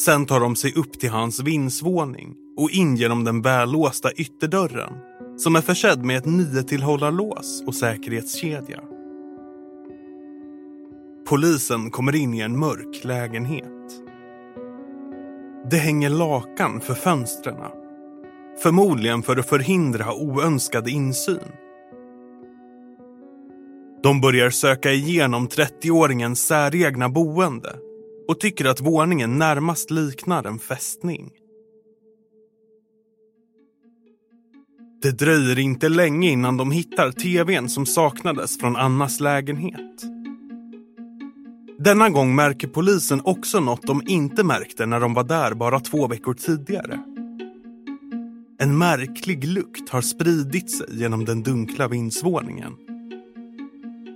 Sen 0.00 0.26
tar 0.26 0.40
de 0.40 0.56
sig 0.56 0.72
upp 0.74 0.92
till 0.92 1.10
hans 1.10 1.40
vindsvåning 1.40 2.34
och 2.56 2.70
in 2.70 2.96
genom 2.96 3.24
den 3.24 3.42
vällåsta 3.42 4.12
ytterdörren 4.12 4.92
som 5.36 5.56
är 5.56 5.60
försedd 5.60 6.04
med 6.04 6.16
ett 6.16 6.26
niotillhållarlås 6.26 7.62
och 7.66 7.74
säkerhetskedja. 7.74 8.80
Polisen 11.28 11.90
kommer 11.90 12.14
in 12.14 12.34
i 12.34 12.40
en 12.40 12.58
mörk 12.58 13.04
lägenhet. 13.04 14.02
Det 15.70 15.76
hänger 15.76 16.10
lakan 16.10 16.80
för 16.80 16.94
fönstren. 16.94 17.56
Förmodligen 18.62 19.22
för 19.22 19.36
att 19.36 19.48
förhindra 19.48 20.14
oönskad 20.14 20.88
insyn. 20.88 21.52
De 24.02 24.20
börjar 24.20 24.50
söka 24.50 24.92
igenom 24.92 25.48
30-åringens 25.48 26.34
säregna 26.34 27.08
boende 27.08 27.76
och 28.28 28.40
tycker 28.40 28.64
att 28.64 28.80
våningen 28.80 29.38
närmast 29.38 29.90
liknar 29.90 30.46
en 30.46 30.58
fästning. 30.58 31.30
Det 35.02 35.10
dröjer 35.10 35.58
inte 35.58 35.88
länge 35.88 36.30
innan 36.30 36.56
de 36.56 36.70
hittar 36.70 37.10
tvn 37.10 37.68
som 37.68 37.86
saknades 37.86 38.58
från 38.58 38.76
Annas 38.76 39.20
lägenhet. 39.20 40.23
Denna 41.84 42.10
gång 42.10 42.34
märker 42.34 42.68
polisen 42.68 43.20
också 43.24 43.60
något 43.60 43.82
de 43.82 44.02
inte 44.06 44.44
märkte 44.44 44.86
när 44.86 45.00
de 45.00 45.14
var 45.14 45.24
där 45.24 45.54
bara 45.54 45.80
två 45.80 46.06
veckor 46.06 46.34
tidigare. 46.34 46.98
En 48.58 48.78
märklig 48.78 49.44
lukt 49.44 49.88
har 49.88 50.00
spridit 50.00 50.70
sig 50.70 50.86
genom 50.90 51.24
den 51.24 51.42
dunkla 51.42 51.88
vindsvåningen. 51.88 52.72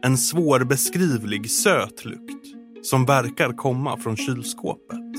En 0.03 0.19
svårbeskrivlig 0.19 1.51
söt 1.51 2.05
lukt 2.05 2.47
som 2.83 3.07
verkar 3.07 3.53
komma 3.53 3.97
från 3.97 4.17
kylskåpet. 4.17 5.15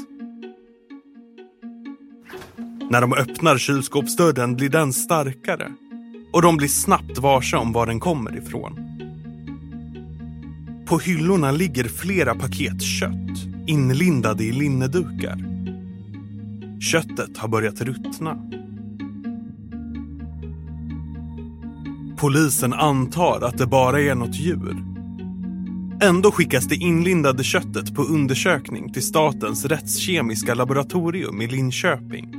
När 2.89 3.01
de 3.01 3.13
öppnar 3.13 3.58
kylskåpsdörren 3.58 4.56
blir 4.56 4.70
den 4.70 4.94
starkare 4.94 5.72
och 6.34 6.41
de 6.41 6.58
blir 6.58 6.68
snabbt 6.68 7.18
varse 7.18 7.58
om 7.58 7.74
var 7.74 7.86
den 7.86 8.00
kommer 8.00 8.38
ifrån. 8.38 8.99
På 10.89 11.00
hyllorna 11.00 11.51
ligger 11.51 11.84
flera 11.84 12.36
paket 12.36 12.81
kött 12.81 13.48
inlindade 13.67 14.43
i 14.43 14.51
linnedukar. 14.51 15.38
Köttet 16.81 17.38
har 17.38 17.48
börjat 17.48 17.81
ruttna. 17.81 18.38
Polisen 22.17 22.74
antar 22.74 23.41
att 23.41 23.58
det 23.58 23.67
bara 23.67 24.01
är 24.01 24.15
något 24.15 24.36
djur. 24.36 24.77
Ändå 26.01 26.31
skickas 26.31 26.65
det 26.65 26.75
inlindade 26.75 27.43
köttet 27.43 27.96
på 27.96 28.03
undersökning 28.03 28.93
till 28.93 29.03
Statens 29.03 29.65
rättskemiska 29.65 30.53
laboratorium 30.53 31.41
i 31.41 31.48
Linköping. 31.48 32.36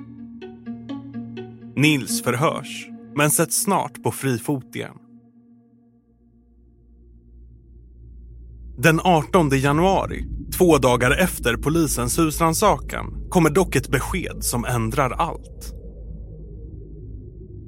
Nils 1.76 2.22
förhörs, 2.22 2.86
men 3.14 3.30
sätts 3.30 3.62
snart 3.62 4.02
på 4.02 4.10
fri 4.10 4.38
fot 4.38 4.76
igen. 4.76 4.96
Den 8.82 9.00
18 9.00 9.50
januari, 9.50 10.24
två 10.58 10.78
dagar 10.78 11.10
efter 11.10 11.56
polisens 11.56 12.18
husrannsakan, 12.18 13.26
kommer 13.28 13.50
dock 13.50 13.76
ett 13.76 13.88
besked 13.88 14.44
som 14.44 14.64
ändrar 14.64 15.10
allt. 15.10 15.74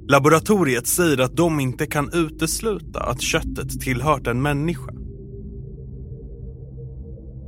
Laboratoriet 0.09 0.87
säger 0.87 1.21
att 1.21 1.35
de 1.35 1.59
inte 1.59 1.85
kan 1.85 2.09
utesluta 2.13 3.03
att 3.03 3.21
köttet 3.21 3.81
tillhört 3.81 4.27
en 4.27 4.41
människa. 4.41 4.91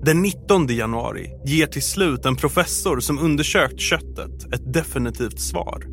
Den 0.03 0.21
19 0.21 0.67
januari 0.67 1.29
ger 1.45 1.67
till 1.67 1.83
slut 1.83 2.25
en 2.25 2.35
professor 2.35 2.99
som 2.99 3.19
undersökt 3.19 3.79
köttet 3.79 4.53
ett 4.53 4.73
definitivt 4.73 5.39
svar. 5.39 5.85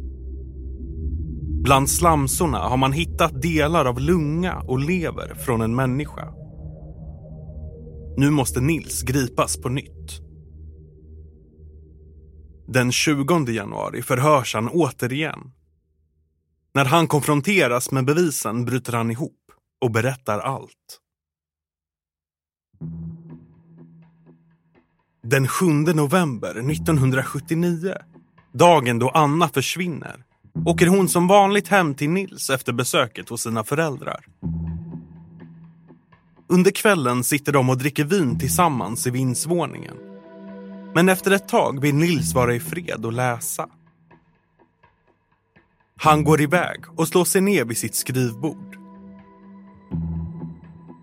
Bland 1.63 1.91
slamsorna 1.91 2.59
har 2.59 2.77
man 2.77 2.93
hittat 2.93 3.43
delar 3.43 3.85
av 3.85 4.01
lunga 4.01 4.55
och 4.55 4.79
lever 4.79 5.35
från 5.35 5.61
en 5.61 5.75
människa. 5.75 6.42
Nu 8.17 8.31
måste 8.31 8.61
Nils 8.61 9.03
gripas 9.03 9.57
på 9.57 9.69
nytt. 9.69 10.21
Den 12.69 12.93
20 12.93 13.51
januari 13.51 14.03
förhörs 14.03 14.55
han 14.55 14.69
återigen. 14.69 15.39
När 16.75 16.85
han 16.85 17.07
konfronteras 17.07 17.91
med 17.91 18.05
bevisen 18.05 18.65
bryter 18.65 18.93
han 18.93 19.11
ihop 19.11 19.39
och 19.85 19.91
berättar 19.91 20.39
allt. 20.39 20.99
Den 25.23 25.49
7 25.49 25.67
november 25.73 26.71
1979, 26.71 27.95
dagen 28.53 28.99
då 28.99 29.09
Anna 29.09 29.49
försvinner, 29.49 30.25
åker 30.67 30.87
hon 30.87 31.09
som 31.09 31.29
vanligt 31.29 31.69
hem 31.69 31.95
till 31.95 32.11
Nils 32.11 32.51
efter 32.51 32.73
besöket 32.73 33.29
hos 33.29 33.43
sina 33.43 33.65
föräldrar. 33.65 34.25
Under 36.53 36.71
kvällen 36.71 37.25
sitter 37.25 37.53
de 37.53 37.71
och 37.71 37.79
dricker 37.79 38.05
vin 38.05 38.39
tillsammans 38.39 39.07
i 39.07 39.11
vindsvåningen. 39.11 39.97
Men 40.95 41.09
efter 41.09 41.31
ett 41.31 41.49
tag 41.49 41.81
vill 41.81 41.95
Nils 41.95 42.35
vara 42.35 42.55
i 42.55 42.61
fred 42.61 43.05
och 43.05 43.13
läsa. 43.13 43.69
Han 45.97 46.25
går 46.25 46.41
iväg 46.41 46.81
och 46.97 47.09
slår 47.09 47.25
sig 47.25 47.41
ner 47.41 47.65
vid 47.65 47.77
sitt 47.77 47.95
skrivbord. 47.95 48.77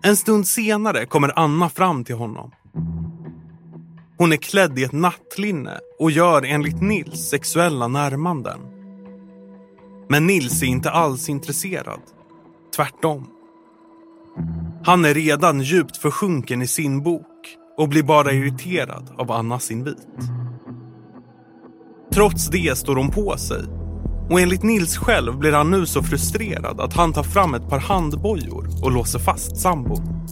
En 0.02 0.16
stund 0.16 0.48
senare 0.48 1.06
kommer 1.06 1.38
Anna 1.38 1.68
fram 1.68 2.04
till 2.04 2.14
honom. 2.16 2.50
Hon 4.18 4.32
är 4.32 4.36
klädd 4.36 4.78
i 4.78 4.84
ett 4.84 4.92
nattlinne 4.92 5.78
och 5.98 6.10
gör 6.10 6.42
enligt 6.42 6.82
Nils 6.82 7.28
sexuella 7.30 7.88
närmanden. 7.88 8.60
Men 10.08 10.26
Nils 10.26 10.62
är 10.62 10.66
inte 10.66 10.90
alls 10.90 11.28
intresserad. 11.28 12.00
Tvärtom. 12.76 13.39
Han 14.84 15.04
är 15.04 15.14
redan 15.14 15.60
djupt 15.60 15.96
försjunken 15.96 16.62
i 16.62 16.66
sin 16.66 17.02
bok 17.02 17.26
och 17.78 17.88
blir 17.88 18.02
bara 18.02 18.32
irriterad 18.32 19.10
av 19.18 19.32
Annas 19.32 19.70
invit. 19.70 20.08
Trots 22.12 22.48
det 22.48 22.78
står 22.78 22.96
hon 22.96 23.10
på 23.10 23.36
sig 23.36 23.64
och 24.30 24.40
enligt 24.40 24.62
Nils 24.62 24.96
själv 24.96 25.38
blir 25.38 25.52
han 25.52 25.70
nu 25.70 25.86
så 25.86 26.02
frustrerad 26.02 26.80
att 26.80 26.92
han 26.92 27.12
tar 27.12 27.22
fram 27.22 27.54
ett 27.54 27.68
par 27.68 27.78
handbojor 27.78 28.68
och 28.82 28.92
låser 28.92 29.18
fast 29.18 29.56
sambon. 29.56 30.26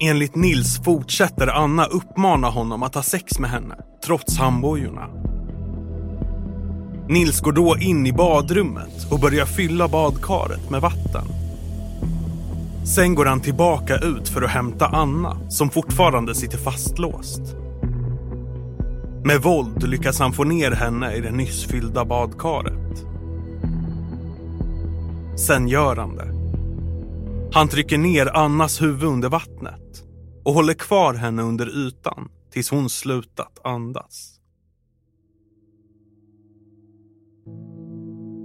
Enligt 0.00 0.34
Nils 0.34 0.84
fortsätter 0.84 1.46
Anna 1.46 1.84
uppmana 1.84 2.48
honom 2.48 2.82
att 2.82 2.94
ha 2.94 3.02
sex 3.02 3.38
med 3.38 3.50
henne, 3.50 3.74
trots 4.04 4.38
handbojorna. 4.38 5.08
Nils 7.08 7.40
går 7.40 7.52
då 7.52 7.76
in 7.80 8.06
i 8.06 8.12
badrummet 8.12 9.06
och 9.10 9.20
börjar 9.20 9.46
fylla 9.46 9.88
badkaret 9.88 10.70
med 10.70 10.80
vatten. 10.80 11.24
Sen 12.94 13.14
går 13.14 13.26
han 13.26 13.40
tillbaka 13.40 13.96
ut 13.96 14.28
för 14.28 14.42
att 14.42 14.50
hämta 14.50 14.86
Anna, 14.86 15.50
som 15.50 15.70
fortfarande 15.70 16.34
sitter 16.34 16.58
fastlåst. 16.58 17.40
Med 19.24 19.42
våld 19.42 19.88
lyckas 19.88 20.18
han 20.18 20.32
få 20.32 20.44
ner 20.44 20.70
henne 20.70 21.14
i 21.14 21.20
det 21.20 21.30
nyss 21.30 21.64
fyllda 21.64 22.04
badkaret. 22.04 23.04
Sen 25.36 25.68
gör 25.68 25.96
han 25.96 26.16
det. 26.16 26.34
Han 27.52 27.68
trycker 27.68 27.98
ner 27.98 28.36
Annas 28.36 28.82
huvud 28.82 29.04
under 29.04 29.28
vattnet 29.28 30.02
och 30.44 30.54
håller 30.54 30.74
kvar 30.74 31.14
henne 31.14 31.42
under 31.42 31.86
ytan 31.86 32.28
tills 32.52 32.70
hon 32.70 32.90
slutat 32.90 33.58
andas. 33.64 34.37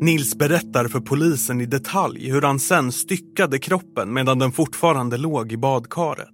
Nils 0.04 0.36
berättar 0.36 0.88
för 0.88 1.00
polisen 1.00 1.62
i 1.62 1.66
detalj 1.66 2.32
hur 2.32 2.42
han 2.42 2.60
sen 2.60 2.92
styckade 2.92 3.60
kroppen 3.60 4.14
medan 4.14 4.40
den 4.40 4.52
fortfarande 4.52 5.18
låg 5.18 5.52
i 5.52 5.58
badkaret. 5.58 6.30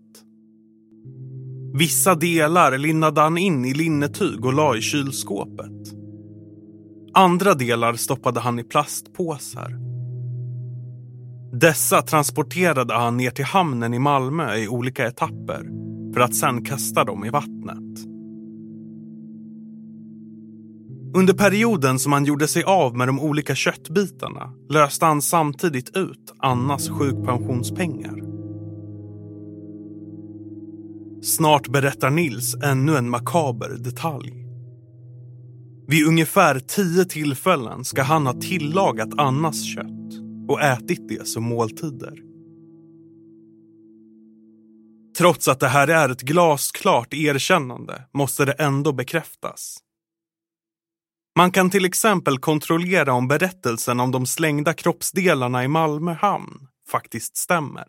Vissa 1.73 2.15
delar 2.15 2.77
linnade 2.77 3.21
han 3.21 3.37
in 3.37 3.65
i 3.65 3.73
linnetyg 3.73 4.45
och 4.45 4.53
la 4.53 4.77
i 4.77 4.81
kylskåpet. 4.81 5.93
Andra 7.13 7.53
delar 7.53 7.93
stoppade 7.93 8.39
han 8.39 8.59
i 8.59 8.63
plastpåsar. 8.63 9.75
Dessa 11.53 12.01
transporterade 12.01 12.93
han 12.93 13.17
ner 13.17 13.31
till 13.31 13.45
hamnen 13.45 13.93
i 13.93 13.99
Malmö 13.99 14.55
i 14.55 14.67
olika 14.67 15.07
etapper 15.07 15.69
för 16.13 16.21
att 16.21 16.35
sen 16.35 16.65
kasta 16.65 17.03
dem 17.03 17.25
i 17.25 17.29
vattnet. 17.29 18.08
Under 21.13 21.33
perioden 21.33 21.99
som 21.99 22.13
han 22.13 22.25
gjorde 22.25 22.47
sig 22.47 22.63
av 22.63 22.97
med 22.97 23.07
de 23.07 23.19
olika 23.19 23.55
köttbitarna 23.55 24.53
löste 24.69 25.05
han 25.05 25.21
samtidigt 25.21 25.97
ut 25.97 26.33
Annas 26.39 26.89
sjukpensionspengar. 26.89 28.19
Snart 31.23 31.67
berättar 31.67 32.09
Nils 32.09 32.55
ännu 32.63 32.95
en 32.95 33.09
makaber 33.09 33.69
detalj. 33.69 34.45
Vid 35.87 36.07
ungefär 36.07 36.59
tio 36.59 37.05
tillfällen 37.05 37.85
ska 37.85 38.03
han 38.03 38.25
ha 38.25 38.33
tillagat 38.33 39.19
Annas 39.19 39.63
kött 39.63 40.13
och 40.47 40.61
ätit 40.61 41.07
det 41.09 41.27
som 41.27 41.43
måltider. 41.43 42.13
Trots 45.17 45.47
att 45.47 45.59
det 45.59 45.67
här 45.67 45.87
är 45.87 46.09
ett 46.09 46.21
glasklart 46.21 47.13
erkännande 47.13 48.03
måste 48.13 48.45
det 48.45 48.51
ändå 48.51 48.93
bekräftas. 48.93 49.77
Man 51.39 51.51
kan 51.51 51.69
till 51.69 51.85
exempel 51.85 52.37
kontrollera 52.39 53.13
om 53.13 53.27
berättelsen 53.27 53.99
om 53.99 54.11
de 54.11 54.25
slängda 54.25 54.73
kroppsdelarna 54.73 55.63
i 55.63 55.67
Malmö 55.67 56.13
hamn 56.13 56.67
faktiskt 56.91 57.37
stämmer. 57.37 57.85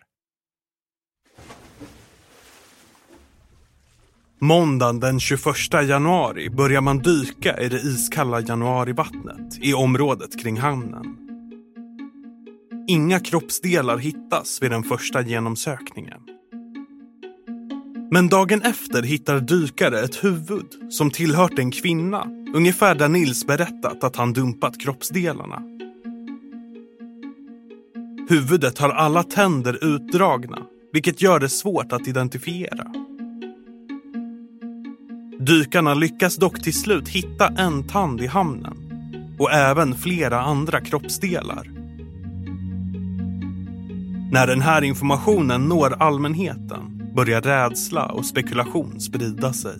Måndagen 4.40 5.00
den 5.00 5.20
21 5.20 5.44
januari 5.72 6.50
börjar 6.50 6.80
man 6.80 6.98
dyka 6.98 7.60
i 7.60 7.68
det 7.68 7.80
iskalla 7.80 8.40
januarivattnet 8.40 9.58
i 9.60 9.74
området 9.74 10.42
kring 10.42 10.58
hamnen. 10.58 11.16
Inga 12.88 13.20
kroppsdelar 13.20 13.98
hittas 13.98 14.62
vid 14.62 14.70
den 14.70 14.82
första 14.82 15.22
genomsökningen. 15.22 16.20
Men 18.12 18.28
dagen 18.28 18.62
efter 18.62 19.02
hittar 19.02 19.40
dykare 19.40 20.00
ett 20.00 20.24
huvud 20.24 20.66
som 20.90 21.10
tillhört 21.10 21.58
en 21.58 21.70
kvinna 21.70 22.26
ungefär 22.54 22.94
där 22.94 23.08
Nils 23.08 23.46
berättat 23.46 24.04
att 24.04 24.16
han 24.16 24.32
dumpat 24.32 24.80
kroppsdelarna. 24.80 25.62
Huvudet 28.28 28.78
har 28.78 28.88
alla 28.88 29.22
tänder 29.22 29.84
utdragna, 29.84 30.58
vilket 30.92 31.22
gör 31.22 31.38
det 31.40 31.48
svårt 31.48 31.92
att 31.92 32.08
identifiera. 32.08 32.86
Dykarna 35.38 35.94
lyckas 35.94 36.36
dock 36.36 36.62
till 36.62 36.80
slut 36.80 37.08
hitta 37.08 37.48
en 37.48 37.88
tand 37.88 38.20
i 38.20 38.26
hamnen 38.26 38.76
och 39.38 39.52
även 39.52 39.94
flera 39.94 40.40
andra 40.40 40.80
kroppsdelar. 40.80 41.70
När 44.32 44.46
den 44.46 44.60
här 44.60 44.82
informationen 44.82 45.60
når 45.60 46.02
allmänheten 46.02 46.99
börjar 47.16 47.40
rädsla 47.40 48.06
och 48.06 48.26
spekulation 48.26 49.00
sprida 49.00 49.52
sig. 49.52 49.76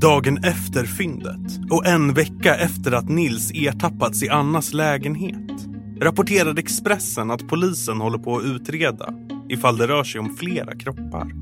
Dagen 0.00 0.38
efter 0.44 0.84
fyndet 0.84 1.60
och 1.70 1.86
en 1.86 2.14
vecka 2.14 2.54
efter 2.54 2.92
att 2.92 3.08
Nils 3.08 3.50
ertappats 3.54 4.22
i 4.22 4.28
Annas 4.28 4.72
lägenhet 4.72 5.68
rapporterade 6.00 6.60
Expressen 6.60 7.30
att 7.30 7.48
polisen 7.48 8.00
håller 8.00 8.18
på 8.18 8.36
att 8.36 8.44
utreda 8.44 9.14
ifall 9.48 9.76
det 9.76 9.86
rör 9.86 10.04
sig 10.04 10.20
om 10.20 10.36
flera 10.36 10.76
kroppar. 10.76 11.32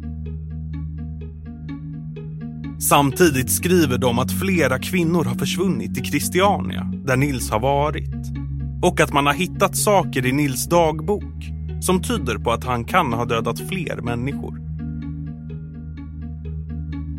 Samtidigt 2.79 3.51
skriver 3.51 3.99
de 3.99 4.19
att 4.19 4.41
flera 4.41 4.79
kvinnor 4.79 5.25
har 5.25 5.35
försvunnit 5.35 5.99
i 5.99 6.05
Christiania, 6.05 6.93
där 7.05 7.17
Nils 7.17 7.51
har 7.51 7.61
varit. 7.61 8.36
Och 8.83 9.01
att 9.01 9.13
man 9.13 9.27
har 9.27 9.35
hittat 9.35 9.77
saker 9.77 10.27
i 10.27 10.33
Nils 10.33 10.67
dagbok 10.67 11.53
som 11.81 12.03
tyder 12.03 12.39
på 12.39 12.53
att 12.53 12.65
han 12.65 12.85
kan 12.85 13.13
ha 13.13 13.25
dödat 13.25 13.59
fler 13.59 14.01
människor. 14.01 14.61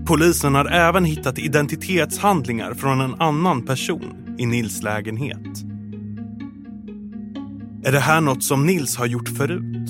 Polisen 0.06 0.56
har 0.56 0.65
även 0.65 1.06
hittat 1.06 1.39
identitetshandlingar 1.39 2.74
från 2.74 3.02
en 3.02 3.15
annan 3.22 3.65
person 3.65 4.36
i 4.38 4.46
Nils 4.46 4.84
lägenhet. 4.84 5.63
Är 7.84 7.91
det 7.91 8.00
här 8.00 8.22
något 8.22 8.43
som 8.43 8.65
Nils 8.65 8.98
har 8.98 9.06
gjort 9.06 9.30
förut? 9.30 9.89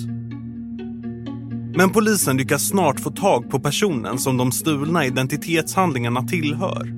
Men 1.78 1.90
polisen 1.90 2.38
lyckas 2.38 2.68
snart 2.68 3.00
få 3.00 3.12
tag 3.12 3.50
på 3.50 3.60
personen 3.60 4.18
som 4.18 4.38
de 4.38 4.52
stulna 4.52 5.06
identitetshandlingarna 5.06 6.24
tillhör. 6.24 6.94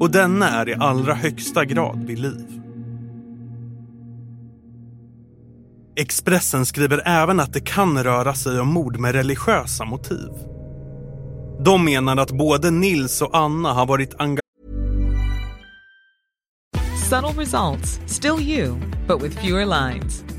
Och 0.00 0.10
denna 0.10 0.48
är 0.48 0.68
i 0.68 0.74
allra 0.74 1.14
högsta 1.14 1.64
grad 1.64 2.04
vid 2.06 2.18
liv. 2.18 2.63
Expressen 5.96 6.66
skriver 6.66 7.02
även 7.04 7.40
att 7.40 7.52
det 7.52 7.60
kan 7.60 8.04
röra 8.04 8.34
sig 8.34 8.60
om 8.60 8.68
mord 8.68 8.98
med 8.98 9.14
religiösa 9.14 9.84
motiv. 9.84 10.28
De 11.64 11.84
menar 11.84 12.16
att 12.16 12.30
både 12.30 12.70
Nils 12.70 13.22
och 13.22 13.36
Anna 13.36 13.72
har 13.72 13.86
varit 13.86 14.14
engagerade 14.18 14.40
Subtle 17.10 17.42
results, 17.42 18.00
still 18.06 18.40
you, 18.40 18.76
but 19.06 19.22
with 19.22 19.40
fewer 19.40 19.66
lines. 19.66 20.24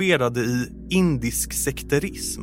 engagerade 0.00 0.40
i 0.40 0.72
indisk 0.90 1.52
sekterism 1.52 2.42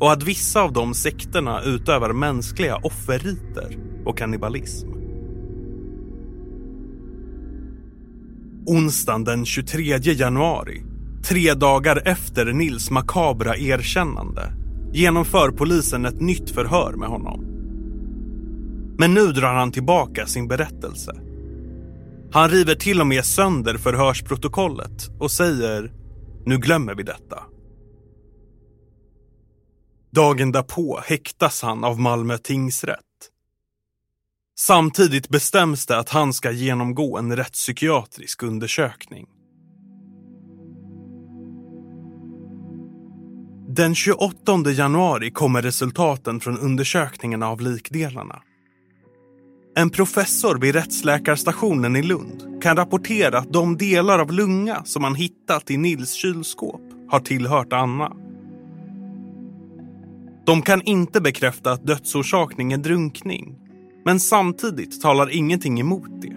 och 0.00 0.12
att 0.12 0.22
vissa 0.22 0.62
av 0.62 0.72
de 0.72 0.94
sekterna 0.94 1.62
utövar 1.62 2.12
mänskliga 2.12 2.76
offerriter 2.76 3.76
och 4.04 4.18
kannibalism. 4.18 4.88
Onsdagen 8.66 9.24
den 9.24 9.44
23 9.44 9.98
januari, 9.98 10.82
tre 11.24 11.54
dagar 11.54 12.02
efter 12.04 12.52
Nils 12.52 12.90
makabra 12.90 13.56
erkännande, 13.56 14.52
genomför 14.92 15.50
polisen 15.50 16.04
ett 16.04 16.20
nytt 16.20 16.50
förhör 16.50 16.92
med 16.92 17.08
honom. 17.08 17.44
Men 18.98 19.14
nu 19.14 19.32
drar 19.32 19.54
han 19.54 19.72
tillbaka 19.72 20.26
sin 20.26 20.48
berättelse. 20.48 21.12
Han 22.32 22.48
river 22.48 22.74
till 22.74 23.00
och 23.00 23.06
med 23.06 23.24
sönder 23.24 23.76
förhörsprotokollet 23.76 25.10
och 25.18 25.30
säger 25.30 26.01
nu 26.46 26.58
glömmer 26.58 26.94
vi 26.94 27.02
detta. 27.02 27.42
Dagen 30.10 30.52
därpå 30.52 31.00
häktas 31.04 31.62
han 31.62 31.84
av 31.84 32.00
Malmö 32.00 32.38
tingsrätt. 32.38 32.98
Samtidigt 34.58 35.28
bestäms 35.28 35.86
det 35.86 35.98
att 35.98 36.08
han 36.08 36.32
ska 36.32 36.50
genomgå 36.50 37.18
en 37.18 37.36
rättspsykiatrisk 37.36 38.42
undersökning. 38.42 39.26
Den 43.68 43.94
28 43.94 44.70
januari 44.70 45.30
kommer 45.30 45.62
resultaten 45.62 46.40
från 46.40 46.58
undersökningen 46.58 47.42
av 47.42 47.60
likdelarna. 47.60 48.42
En 49.74 49.90
professor 49.90 50.58
vid 50.58 50.74
rättsläkarstationen 50.74 51.96
i 51.96 52.02
Lund 52.02 52.62
kan 52.62 52.76
rapportera 52.76 53.38
att 53.38 53.52
de 53.52 53.76
delar 53.76 54.18
av 54.18 54.32
lunga 54.32 54.84
som 54.84 55.02
man 55.02 55.14
hittat 55.14 55.70
i 55.70 55.76
Nils 55.76 56.12
kylskåp 56.12 56.80
har 57.08 57.20
tillhört 57.20 57.72
Anna. 57.72 58.12
De 60.46 60.62
kan 60.62 60.82
inte 60.82 61.20
bekräfta 61.20 61.72
att 61.72 61.86
dödsorsakning 61.86 62.72
är 62.72 62.78
drunkning, 62.78 63.58
men 64.04 64.20
samtidigt 64.20 65.00
talar 65.00 65.30
ingenting 65.30 65.80
emot 65.80 66.22
det. 66.22 66.36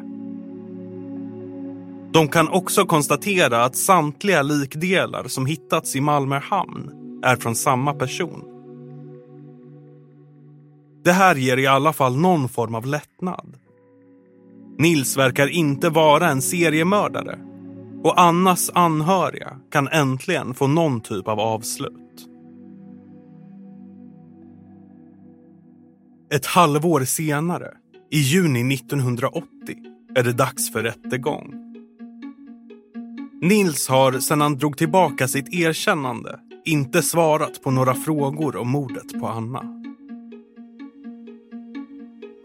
De 2.14 2.28
kan 2.28 2.50
också 2.50 2.86
konstatera 2.86 3.64
att 3.64 3.76
samtliga 3.76 4.42
likdelar 4.42 5.28
som 5.28 5.46
hittats 5.46 5.96
i 5.96 6.02
Malmö 6.02 6.40
hamn 6.40 6.92
är 7.24 7.36
från 7.36 7.56
samma 7.56 7.94
person. 7.94 8.55
Det 11.06 11.12
här 11.12 11.36
ger 11.36 11.58
i 11.58 11.68
alla 11.68 11.94
fall 11.94 12.18
någon 12.18 12.50
form 12.50 12.76
av 12.76 12.86
lättnad. 12.86 13.58
Nils 14.78 15.18
verkar 15.18 15.48
inte 15.48 15.90
vara 15.90 16.30
en 16.30 16.42
seriemördare 16.42 17.40
och 18.04 18.22
Annas 18.22 18.72
anhöriga 18.74 19.60
kan 19.72 19.88
äntligen 19.88 20.54
få 20.54 20.68
någon 20.68 21.02
typ 21.02 21.28
av 21.28 21.40
avslut. 21.40 22.28
Ett 26.34 26.46
halvår 26.46 27.04
senare, 27.04 27.72
i 28.12 28.20
juni 28.20 28.74
1980, 28.76 29.48
är 30.16 30.24
det 30.24 30.34
dags 30.34 30.72
för 30.72 30.84
rättegång. 30.84 31.54
Nils 33.42 33.88
har 33.88 34.20
sedan 34.20 34.42
han 34.42 34.58
drog 34.58 34.78
tillbaka 34.78 35.28
sitt 35.28 35.54
erkännande 35.54 36.40
inte 36.66 37.02
svarat 37.02 37.64
på 37.64 37.72
några 37.72 37.94
frågor 37.94 38.56
om 38.56 38.70
mordet 38.70 39.20
på 39.20 39.28
Anna. 39.28 39.85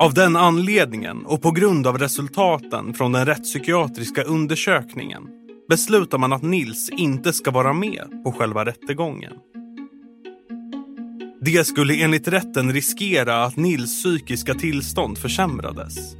Av 0.00 0.14
den 0.14 0.36
anledningen 0.36 1.26
och 1.26 1.42
på 1.42 1.50
grund 1.50 1.86
av 1.86 1.98
resultaten 1.98 2.94
från 2.94 3.12
den 3.12 3.26
rättspsykiatriska 3.26 4.22
undersökningen 4.22 5.22
beslutar 5.68 6.18
man 6.18 6.32
att 6.32 6.42
Nils 6.42 6.90
inte 6.90 7.32
ska 7.32 7.50
vara 7.50 7.72
med 7.72 8.24
på 8.24 8.32
själva 8.32 8.64
rättegången. 8.64 9.32
Det 11.40 11.66
skulle 11.66 11.94
enligt 11.94 12.28
rätten 12.28 12.72
riskera 12.72 13.44
att 13.44 13.56
Nils 13.56 14.02
psykiska 14.02 14.54
tillstånd 14.54 15.18
försämrades. 15.18 16.16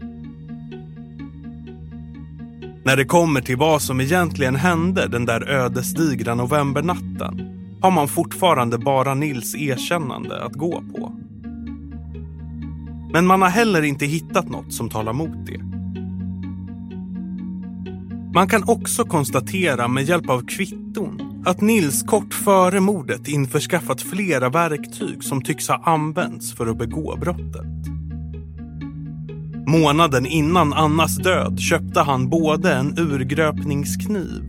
När 2.84 2.96
det 2.96 3.04
kommer 3.04 3.40
till 3.40 3.56
vad 3.56 3.82
som 3.82 4.00
egentligen 4.00 4.56
hände 4.56 5.08
den 5.08 5.26
där 5.26 5.48
ödesdigra 5.48 6.34
novembernatten 6.34 7.40
har 7.82 7.90
man 7.90 8.08
fortfarande 8.08 8.78
bara 8.78 9.14
Nils 9.14 9.54
erkännande 9.54 10.44
att 10.44 10.54
gå 10.54 10.82
på. 10.96 11.29
Men 13.12 13.26
man 13.26 13.42
har 13.42 13.48
heller 13.48 13.82
inte 13.82 14.06
hittat 14.06 14.48
något 14.48 14.72
som 14.72 14.88
talar 14.88 15.12
mot 15.12 15.46
det. 15.46 15.60
Man 18.34 18.48
kan 18.48 18.62
också 18.66 19.04
konstatera 19.04 19.88
med 19.88 20.04
hjälp 20.04 20.30
av 20.30 20.46
kvitton 20.46 21.42
att 21.46 21.60
Nils 21.60 22.02
kort 22.02 22.34
före 22.34 22.80
mordet 22.80 23.28
införskaffat 23.28 24.02
flera 24.02 24.48
verktyg 24.48 25.24
som 25.24 25.42
tycks 25.42 25.68
ha 25.68 25.82
använts 25.84 26.54
för 26.54 26.66
att 26.66 26.78
begå 26.78 27.16
brottet. 27.16 27.66
Månaden 29.66 30.26
innan 30.26 30.72
Annas 30.72 31.16
död 31.16 31.60
köpte 31.60 32.00
han 32.00 32.28
både 32.28 32.74
en 32.74 32.98
urgröpningskniv 32.98 34.42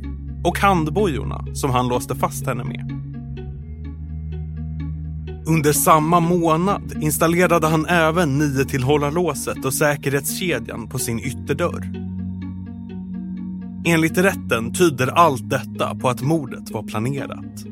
och 0.43 0.59
handbojorna 0.59 1.45
som 1.53 1.71
han 1.71 1.87
låste 1.87 2.15
fast 2.15 2.47
henne 2.47 2.63
med. 2.63 3.00
Under 5.45 5.73
samma 5.73 6.19
månad 6.19 6.97
installerade 7.01 7.67
han 7.67 7.85
även 7.85 8.37
niotillhållarlåset 8.37 9.65
och 9.65 9.73
säkerhetskedjan 9.73 10.87
på 10.87 10.99
sin 10.99 11.19
ytterdörr. 11.19 12.11
Enligt 13.85 14.17
rätten 14.17 14.73
tyder 14.73 15.07
allt 15.07 15.49
detta 15.49 15.95
på 15.95 16.09
att 16.09 16.21
mordet 16.21 16.71
var 16.71 16.83
planerat. 16.83 17.65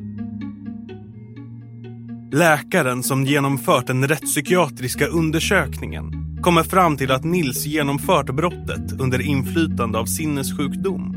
Läkaren 2.32 3.03
som 3.03 3.25
genomfört 3.25 3.88
den 3.88 4.08
rättspsykiatriska 4.08 5.08
undersökningen 5.08 6.12
kommer 6.41 6.63
fram 6.63 6.97
till 6.97 7.12
att 7.12 7.23
Nils 7.23 7.65
genomfört 7.65 8.36
brottet 8.36 8.99
under 8.99 9.21
inflytande 9.21 9.99
av 9.99 10.05
sinnessjukdom. 10.05 11.15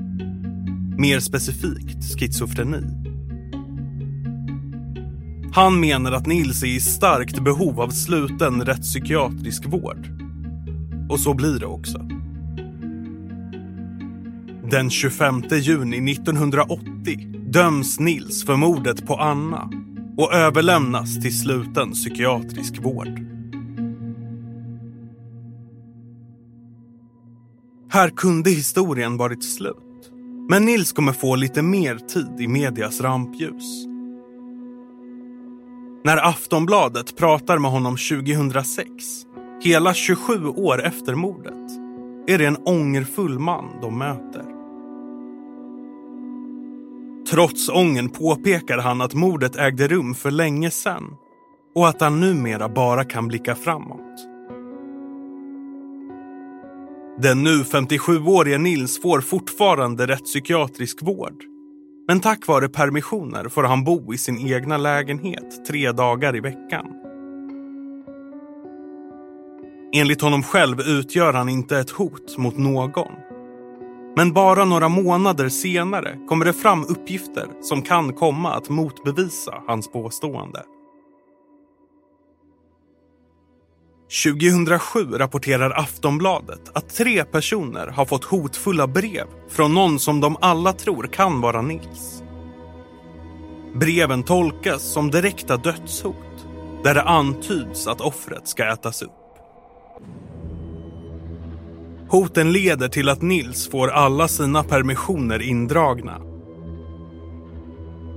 Mer 0.98 1.20
specifikt 1.20 2.18
schizofreni. 2.18 3.01
Han 5.54 5.80
menar 5.80 6.12
att 6.12 6.26
Nils 6.26 6.62
är 6.62 6.66
i 6.66 6.80
starkt 6.80 7.38
behov 7.38 7.80
av 7.80 7.88
sluten 7.88 8.64
rättspsykiatrisk 8.64 9.66
vård. 9.66 10.08
Och 11.10 11.20
så 11.20 11.34
blir 11.34 11.60
det 11.60 11.66
också. 11.66 11.98
Den 14.70 14.90
25 14.90 15.42
juni 15.50 16.12
1980 16.12 17.28
döms 17.52 18.00
Nils 18.00 18.44
för 18.44 18.56
mordet 18.56 19.06
på 19.06 19.16
Anna 19.16 19.70
och 20.16 20.34
överlämnas 20.34 21.20
till 21.20 21.40
sluten 21.40 21.92
psykiatrisk 21.92 22.84
vård. 22.84 23.20
Här 27.90 28.08
kunde 28.08 28.50
historien 28.50 29.16
varit 29.16 29.44
slut. 29.44 30.10
Men 30.48 30.64
Nils 30.64 30.92
kommer 30.92 31.12
få 31.12 31.36
lite 31.36 31.62
mer 31.62 31.96
tid 31.96 32.40
i 32.40 32.48
medias 32.48 33.00
rampljus. 33.00 33.91
När 36.04 36.28
Aftonbladet 36.28 37.16
pratar 37.16 37.58
med 37.58 37.70
honom 37.70 37.96
2006, 37.96 38.86
hela 39.60 39.94
27 39.94 40.46
år 40.46 40.82
efter 40.82 41.14
mordet, 41.14 41.70
är 42.26 42.38
det 42.38 42.46
en 42.46 42.56
ångerfull 42.56 43.38
man 43.38 43.80
de 43.80 43.98
möter. 43.98 44.44
Trots 47.30 47.68
ången 47.68 48.08
påpekar 48.08 48.78
han 48.78 49.00
att 49.00 49.14
mordet 49.14 49.56
ägde 49.56 49.88
rum 49.88 50.14
för 50.14 50.30
länge 50.30 50.70
sedan 50.70 51.04
och 51.74 51.88
att 51.88 52.00
han 52.00 52.20
numera 52.20 52.68
bara 52.68 53.04
kan 53.04 53.28
blicka 53.28 53.54
framåt. 53.54 54.28
Den 57.18 57.42
nu 57.42 57.62
57-årige 57.62 58.58
Nils 58.58 59.02
får 59.02 59.20
fortfarande 59.20 60.06
rättspsykiatrisk 60.06 61.02
vård. 61.02 61.51
Men 62.08 62.20
tack 62.20 62.48
vare 62.48 62.68
permissioner 62.68 63.48
får 63.48 63.62
han 63.62 63.84
bo 63.84 64.14
i 64.14 64.18
sin 64.18 64.52
egna 64.52 64.76
lägenhet 64.76 65.66
tre 65.66 65.92
dagar 65.92 66.36
i 66.36 66.40
veckan. 66.40 66.86
Enligt 69.94 70.22
honom 70.22 70.42
själv 70.42 70.80
utgör 70.80 71.32
han 71.32 71.48
inte 71.48 71.78
ett 71.78 71.90
hot 71.90 72.38
mot 72.38 72.58
någon. 72.58 73.12
Men 74.16 74.32
bara 74.32 74.64
några 74.64 74.88
månader 74.88 75.48
senare 75.48 76.18
kommer 76.28 76.44
det 76.44 76.52
fram 76.52 76.84
uppgifter 76.84 77.46
som 77.60 77.82
kan 77.82 78.12
komma 78.12 78.52
att 78.52 78.68
motbevisa 78.68 79.62
hans 79.66 79.92
påstående. 79.92 80.62
2007 84.12 85.18
rapporterar 85.18 85.70
Aftonbladet 85.70 86.70
att 86.74 86.88
tre 86.88 87.24
personer 87.24 87.86
har 87.86 88.04
fått 88.04 88.24
hotfulla 88.24 88.86
brev 88.86 89.26
från 89.50 89.74
någon 89.74 89.98
som 89.98 90.20
de 90.20 90.36
alla 90.40 90.72
tror 90.72 91.06
kan 91.06 91.40
vara 91.40 91.62
Nils. 91.62 92.22
Breven 93.74 94.22
tolkas 94.22 94.82
som 94.82 95.10
direkta 95.10 95.56
dödshot 95.56 96.46
där 96.84 96.94
det 96.94 97.02
antyds 97.02 97.86
att 97.86 98.00
offret 98.00 98.48
ska 98.48 98.72
ätas 98.72 99.02
upp. 99.02 99.10
Hoten 102.08 102.52
leder 102.52 102.88
till 102.88 103.08
att 103.08 103.22
Nils 103.22 103.70
får 103.70 103.88
alla 103.88 104.28
sina 104.28 104.64
permissioner 104.64 105.42
indragna. 105.42 106.20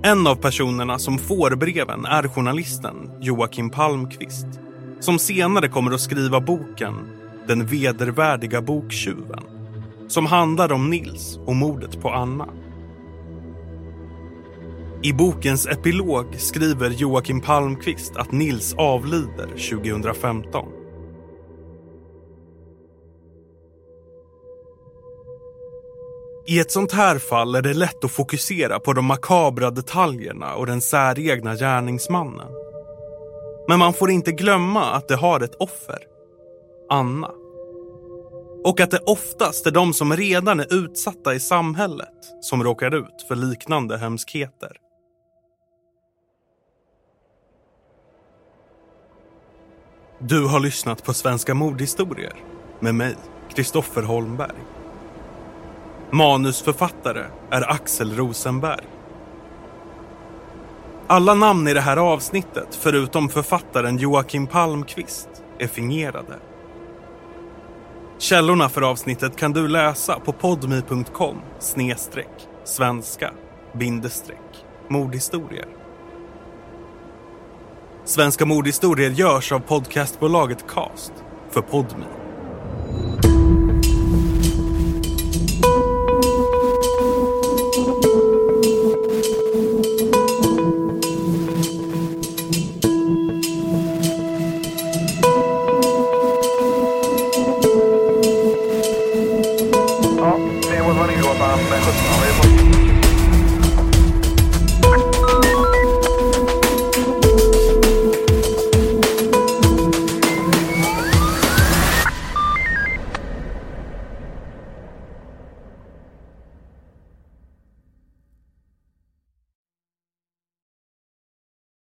En 0.03 0.27
av 0.27 0.35
personerna 0.35 0.99
som 0.99 1.17
får 1.17 1.55
breven 1.55 2.05
är 2.05 2.27
journalisten 2.27 3.11
Joakim 3.21 3.69
Palmqvist 3.69 4.47
som 5.05 5.19
senare 5.19 5.67
kommer 5.67 5.91
att 5.91 6.01
skriva 6.01 6.41
boken 6.41 6.95
Den 7.47 7.65
vedervärdiga 7.65 8.61
boktjuven 8.61 9.43
som 10.07 10.25
handlar 10.25 10.71
om 10.71 10.89
Nils 10.89 11.39
och 11.45 11.55
mordet 11.55 12.01
på 12.01 12.09
Anna. 12.09 12.47
I 15.03 15.13
bokens 15.13 15.67
epilog 15.67 16.25
skriver 16.37 16.89
Joakim 16.89 17.41
Palmqvist 17.41 18.15
att 18.15 18.31
Nils 18.31 18.73
avlider 18.73 19.47
2015. 19.47 20.65
I 26.47 26.59
ett 26.59 26.71
sånt 26.71 26.91
här 26.91 27.19
fall 27.19 27.55
är 27.55 27.61
det 27.61 27.73
lätt 27.73 28.03
att 28.03 28.11
fokusera 28.11 28.79
på 28.79 28.93
de 28.93 29.05
makabra 29.05 29.71
detaljerna 29.71 30.55
och 30.55 30.65
den 30.65 30.81
säregna 30.81 31.55
gärningsmannen. 31.55 32.65
Men 33.67 33.79
man 33.79 33.93
får 33.93 34.11
inte 34.11 34.31
glömma 34.31 34.91
att 34.91 35.07
det 35.07 35.15
har 35.15 35.39
ett 35.39 35.55
offer. 35.55 35.99
Anna. 36.89 37.31
Och 38.63 38.79
att 38.79 38.91
det 38.91 38.99
oftast 39.05 39.67
är 39.67 39.71
de 39.71 39.93
som 39.93 40.13
redan 40.13 40.59
är 40.59 40.73
utsatta 40.73 41.35
i 41.35 41.39
samhället 41.39 42.13
som 42.41 42.63
råkar 42.63 42.95
ut 42.95 43.25
för 43.27 43.35
liknande 43.35 43.97
hemskheter. 43.97 44.77
Du 50.19 50.45
har 50.47 50.59
lyssnat 50.59 51.03
på 51.03 51.13
Svenska 51.13 51.53
mordhistorier 51.53 52.43
med 52.79 52.95
mig, 52.95 53.15
Kristoffer 53.55 54.01
Holmberg. 54.01 54.55
Manusförfattare 56.11 57.25
är 57.51 57.71
Axel 57.71 58.15
Rosenberg. 58.15 58.85
Alla 61.07 61.33
namn 61.33 61.67
i 61.67 61.73
det 61.73 61.81
här 61.81 61.97
avsnittet, 61.97 62.67
förutom 62.81 63.29
författaren 63.29 63.97
Joakim 63.97 64.47
Palmqvist, 64.47 65.29
är 65.59 65.67
fingerade. 65.67 66.39
Källorna 68.17 68.69
för 68.69 68.81
avsnittet 68.81 69.35
kan 69.35 69.53
du 69.53 69.67
läsa 69.67 70.19
på 70.19 70.31
podmi.com 70.31 71.41
snedstreck 71.59 72.47
svenska 72.63 73.31
bindestreck 73.73 74.65
mordhistorier. 74.89 75.67
Svenska 78.05 78.45
mordhistorier 78.45 79.09
görs 79.09 79.51
av 79.51 79.59
podcastbolaget 79.59 80.67
Cast 80.67 81.13
för 81.51 81.61
Podmi. 81.61 82.24